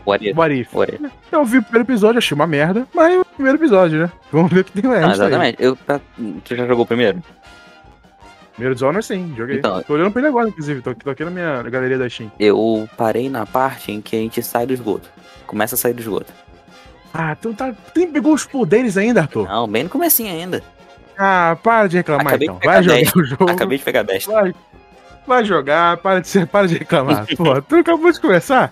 [0.06, 0.36] what if?
[0.36, 0.74] What If.
[0.74, 1.12] What if?
[1.32, 4.12] Eu vi o primeiro episódio, achei uma merda, mas é o primeiro episódio, né?
[4.32, 5.02] Vamos ver o que tem mais.
[5.04, 5.58] Não, exatamente.
[5.64, 6.02] Eu, pra-
[6.44, 7.22] Tu já jogou o primeiro?
[8.54, 9.58] Primeiro Dishonored, sim, joguei.
[9.58, 9.82] Então.
[9.84, 10.82] Tô olhando pra ele agora, inclusive.
[10.82, 12.32] Tô, tô aqui na minha galeria da Steam.
[12.40, 15.10] Eu parei na parte em que a gente sai do esgoto.
[15.48, 16.34] Começa a sair do esgoto.
[17.14, 17.74] Ah, tu tá.
[17.94, 19.48] Tu pegou os poderes ainda, Arthur?
[19.48, 20.62] Não, bem no comecinho ainda.
[21.18, 22.60] Ah, para de reclamar Acabei de então.
[22.60, 23.16] pegar Vai jogar 10.
[23.16, 23.52] o jogo.
[23.52, 24.26] Acabei de pegar 10.
[24.26, 24.56] Vai,
[25.28, 27.26] vai jogar, para de, ser, para de reclamar.
[27.36, 28.72] Pô, tu acabou de começar.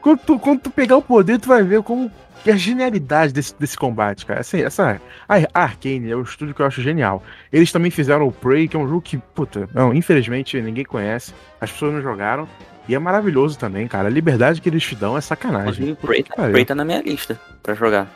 [0.00, 2.10] Quando tu, quando tu pegar o poder, tu vai ver como
[2.42, 4.40] que a genialidade desse, desse combate, cara.
[4.40, 7.22] Assim, essa, a, Arkane é o estúdio que eu acho genial.
[7.50, 11.32] Eles também fizeram o Prey, que é um jogo que, puta, não, infelizmente ninguém conhece.
[11.58, 12.46] As pessoas não jogaram.
[12.86, 14.08] E é maravilhoso também, cara.
[14.08, 15.68] A liberdade que eles te dão é sacanagem.
[15.68, 16.50] Inclusive, o Prey, tá-.
[16.50, 18.06] Prey tá na minha lista pra jogar.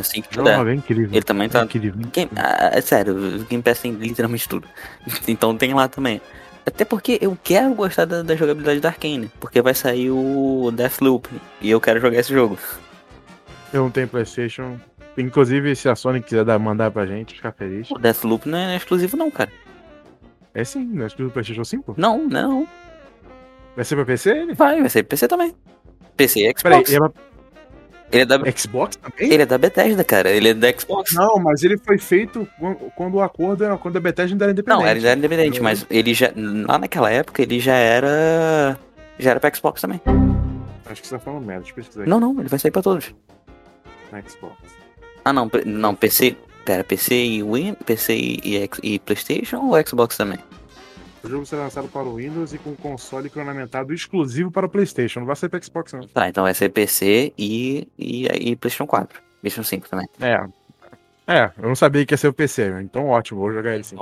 [0.00, 0.66] Assim que puder.
[0.66, 1.10] é incrível.
[1.12, 1.62] Ele também É tá.
[1.64, 1.94] incrível.
[2.12, 4.66] Game, ah, é sério, o Game Pass tem literalmente tudo.
[5.28, 6.20] então tem lá também.
[6.66, 9.30] Até porque eu quero gostar da, da jogabilidade da Arkane.
[9.40, 11.28] Porque vai sair o Deathloop.
[11.60, 12.58] E eu quero jogar esse jogo.
[13.72, 14.78] Eu não tenho PlayStation.
[15.16, 17.90] Inclusive, se a Sony quiser dar, mandar pra gente, ficar feliz.
[17.90, 19.50] O Deathloop não é exclusivo não, cara.
[20.54, 21.94] É sim, não é exclusivo do PlayStation 5?
[21.96, 22.66] Não, não.
[23.74, 24.54] Vai ser pra PC ele?
[24.54, 25.54] Vai, vai ser PC também.
[26.16, 26.88] PC e Peraí, Xbox.
[26.92, 27.22] ele é pra
[28.12, 29.32] Ele é da, Xbox também?
[29.32, 30.30] ele é da Bethesda, cara.
[30.30, 31.12] Ele é da Xbox.
[31.14, 34.52] Não, mas ele foi feito quan- quando o acordo era quando a Bethesda ainda era
[34.52, 34.80] independente.
[34.82, 36.32] Não, ele era independente, mas ele já.
[36.66, 38.78] Lá naquela época ele já era.
[39.18, 40.00] Já era pra Xbox também.
[40.86, 42.70] Acho que você tá falando merda, deixa eu pesquisar aqui Não, não, ele vai sair
[42.72, 43.14] pra todos.
[44.10, 44.56] na Xbox.
[45.24, 46.36] Ah não, não, PC.
[46.64, 50.38] Pera, PC e Win, PC e, e e Playstation ou Xbox também?
[51.22, 55.20] O jogo será lançado para o Windows e com console cronometrado exclusivo para o PlayStation.
[55.20, 56.06] Não vai sair pra Xbox, não.
[56.08, 59.20] Tá, então vai ser PC e, e, e Playstation 4.
[59.40, 60.08] Playstation 5 também.
[60.20, 60.60] É.
[61.26, 63.96] É, eu não sabia que ia ser o PC, então ótimo, vou jogar ele sim.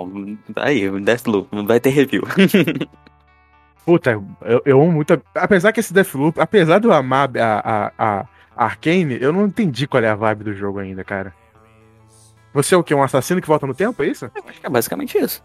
[0.57, 2.23] Aí, Deathloop, vai ter review.
[3.85, 4.13] Puta,
[4.43, 5.21] eu, eu amo muito.
[5.35, 9.87] Apesar que esse Deathloop, apesar de eu amar a, a, a Arcane, eu não entendi
[9.87, 11.35] qual é a vibe do jogo ainda, cara.
[12.55, 12.95] Você é o quê?
[12.95, 14.31] Um assassino que volta no tempo, é isso?
[14.47, 15.43] Acho que é basicamente isso.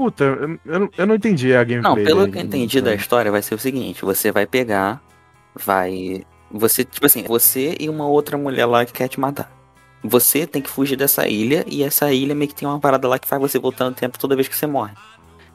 [0.00, 1.82] Puta, eu, eu, não- entendi a gameplay.
[1.82, 4.98] Não, pelo que eu entendi da história, vai ser o seguinte: você vai pegar,
[5.54, 6.24] vai.
[6.50, 9.52] Você, tipo assim, você e uma outra mulher lá que quer te matar.
[10.02, 13.18] Você tem que fugir dessa ilha e essa ilha meio que tem uma parada lá
[13.18, 14.94] que faz você voltar no tempo toda vez que você morre.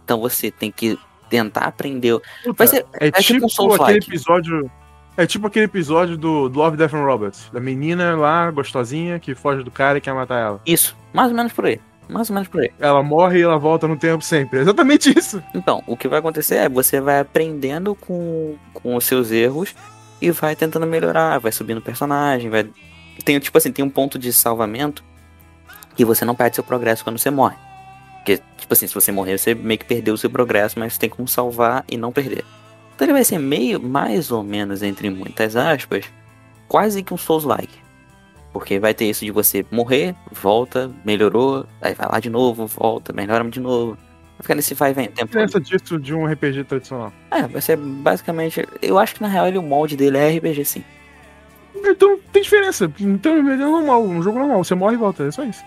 [0.04, 0.96] Então você tem que
[1.28, 2.20] tentar aprender.
[2.44, 4.70] Puta, Vai ser, é é tipo tipo um aquele episódio.
[5.18, 7.50] É tipo aquele episódio do, do Love, Death and Robots.
[7.52, 10.62] Da menina lá, gostosinha, que foge do cara e quer matar ela.
[10.68, 11.82] Isso, mais ou menos por aí.
[12.08, 12.72] Mais ou menos por aí.
[12.80, 14.60] Ela morre e ela volta no tempo sempre.
[14.60, 15.42] É exatamente isso.
[15.54, 19.76] Então, o que vai acontecer é você vai aprendendo com, com os seus erros
[20.22, 22.70] e vai tentando melhorar, vai subindo personagem, vai.
[23.24, 25.04] Tem, tipo assim, tem um ponto de salvamento
[25.96, 27.56] que você não perde seu progresso quando você morre.
[28.18, 31.10] Porque, tipo assim, se você morrer, você meio que perdeu o seu progresso, mas tem
[31.10, 32.44] como salvar e não perder.
[32.96, 36.06] Então ele vai ser meio, mais ou menos, entre muitas aspas,
[36.68, 37.85] quase que um Souls-like.
[38.56, 43.12] Porque vai ter isso de você morrer, volta, melhorou, aí vai lá de novo, volta,
[43.12, 43.98] melhora de novo.
[44.38, 47.12] Vai ficar nesse vai vem tempo diferença disso de um RPG tradicional?
[47.32, 48.66] É, vai ser basicamente.
[48.82, 50.86] Eu acho que na real ele, o molde dele é RPG sim.
[51.76, 52.90] Então tem diferença.
[52.98, 54.64] Então é normal, um jogo normal.
[54.64, 55.62] Você morre e volta, é só isso.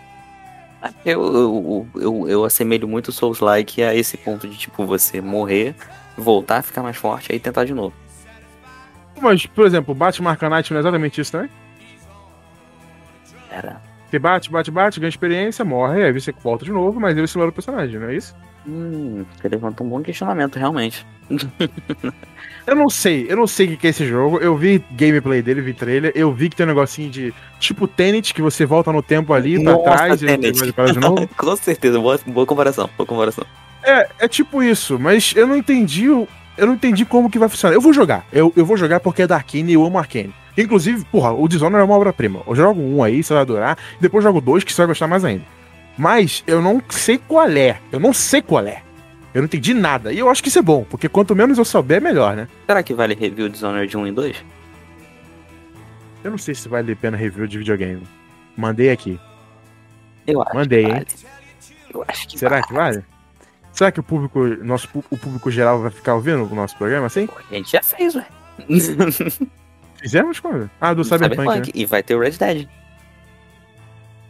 [1.05, 5.75] Eu, eu, eu, eu assemelho muito o Souls-like a esse ponto de tipo você morrer,
[6.17, 7.93] voltar, ficar mais forte, aí tentar de novo.
[9.21, 11.51] Mas, por exemplo, Batman Knight não é exatamente isso também?
[13.51, 13.81] Era.
[14.09, 17.37] Você bate, bate, bate, ganha experiência, morre, aí você volta de novo, mas aí você
[17.37, 18.35] melhora o personagem, não é isso?
[18.67, 21.07] Hum, você levantou um bom questionamento, realmente.
[22.67, 24.41] Eu não sei, eu não sei o que é esse jogo.
[24.41, 28.35] Eu vi gameplay dele, vi trailer, eu vi que tem um negocinho de tipo Tenet,
[28.35, 30.59] que você volta no tempo ali pra Nossa, trás e aí Tenet.
[30.59, 31.29] vai jogar de novo.
[31.35, 33.47] Com certeza, boa, boa comparação, boa comparação.
[33.83, 36.29] É, é tipo isso, mas eu não entendi o,
[36.59, 37.75] Eu não entendi como que vai funcionar.
[37.75, 38.27] Eu vou jogar.
[38.33, 40.35] Eu, eu vou jogar porque é da Arkane e eu amo Arkane.
[40.57, 42.43] Inclusive, porra, o Dishonored é uma obra-prima.
[42.47, 43.79] Eu jogo um aí, você vai adorar.
[44.01, 45.45] Depois jogo dois, que você vai gostar mais ainda.
[45.97, 47.79] Mas eu não sei qual é.
[47.93, 48.83] Eu não sei qual é.
[49.33, 50.13] Eu não entendi nada.
[50.13, 52.49] E eu acho que isso é bom, porque quanto menos eu souber, melhor, né?
[52.67, 54.45] Será que vale review Dishonored 1 e 2?
[56.25, 58.03] Eu não sei se vale a pena review de videogame.
[58.57, 59.19] Mandei aqui.
[60.27, 60.95] Eu acho Mandei, que hein?
[60.95, 61.07] vale.
[61.95, 63.05] Eu acho que Será que vale?
[63.79, 67.29] Será que o público, nosso, o público geral vai ficar ouvindo o nosso programa assim?
[67.49, 68.27] A gente já fez, ué.
[70.03, 70.69] Fizemos quando?
[70.81, 71.73] Ah, do Cyberpunk, né?
[71.73, 72.69] E vai ter o Red Dead.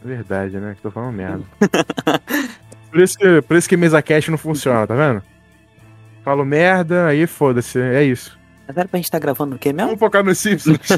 [0.05, 0.75] Verdade, né?
[0.75, 1.45] Que tô falando merda.
[2.93, 5.23] por, isso que, por isso que mesa cash não funciona, tá vendo?
[6.23, 8.39] Falo merda, aí foda-se, é isso.
[8.67, 9.87] Mas era pra gente estar gravando o quê mesmo?
[9.87, 10.77] Vamos focar nos Simpsons.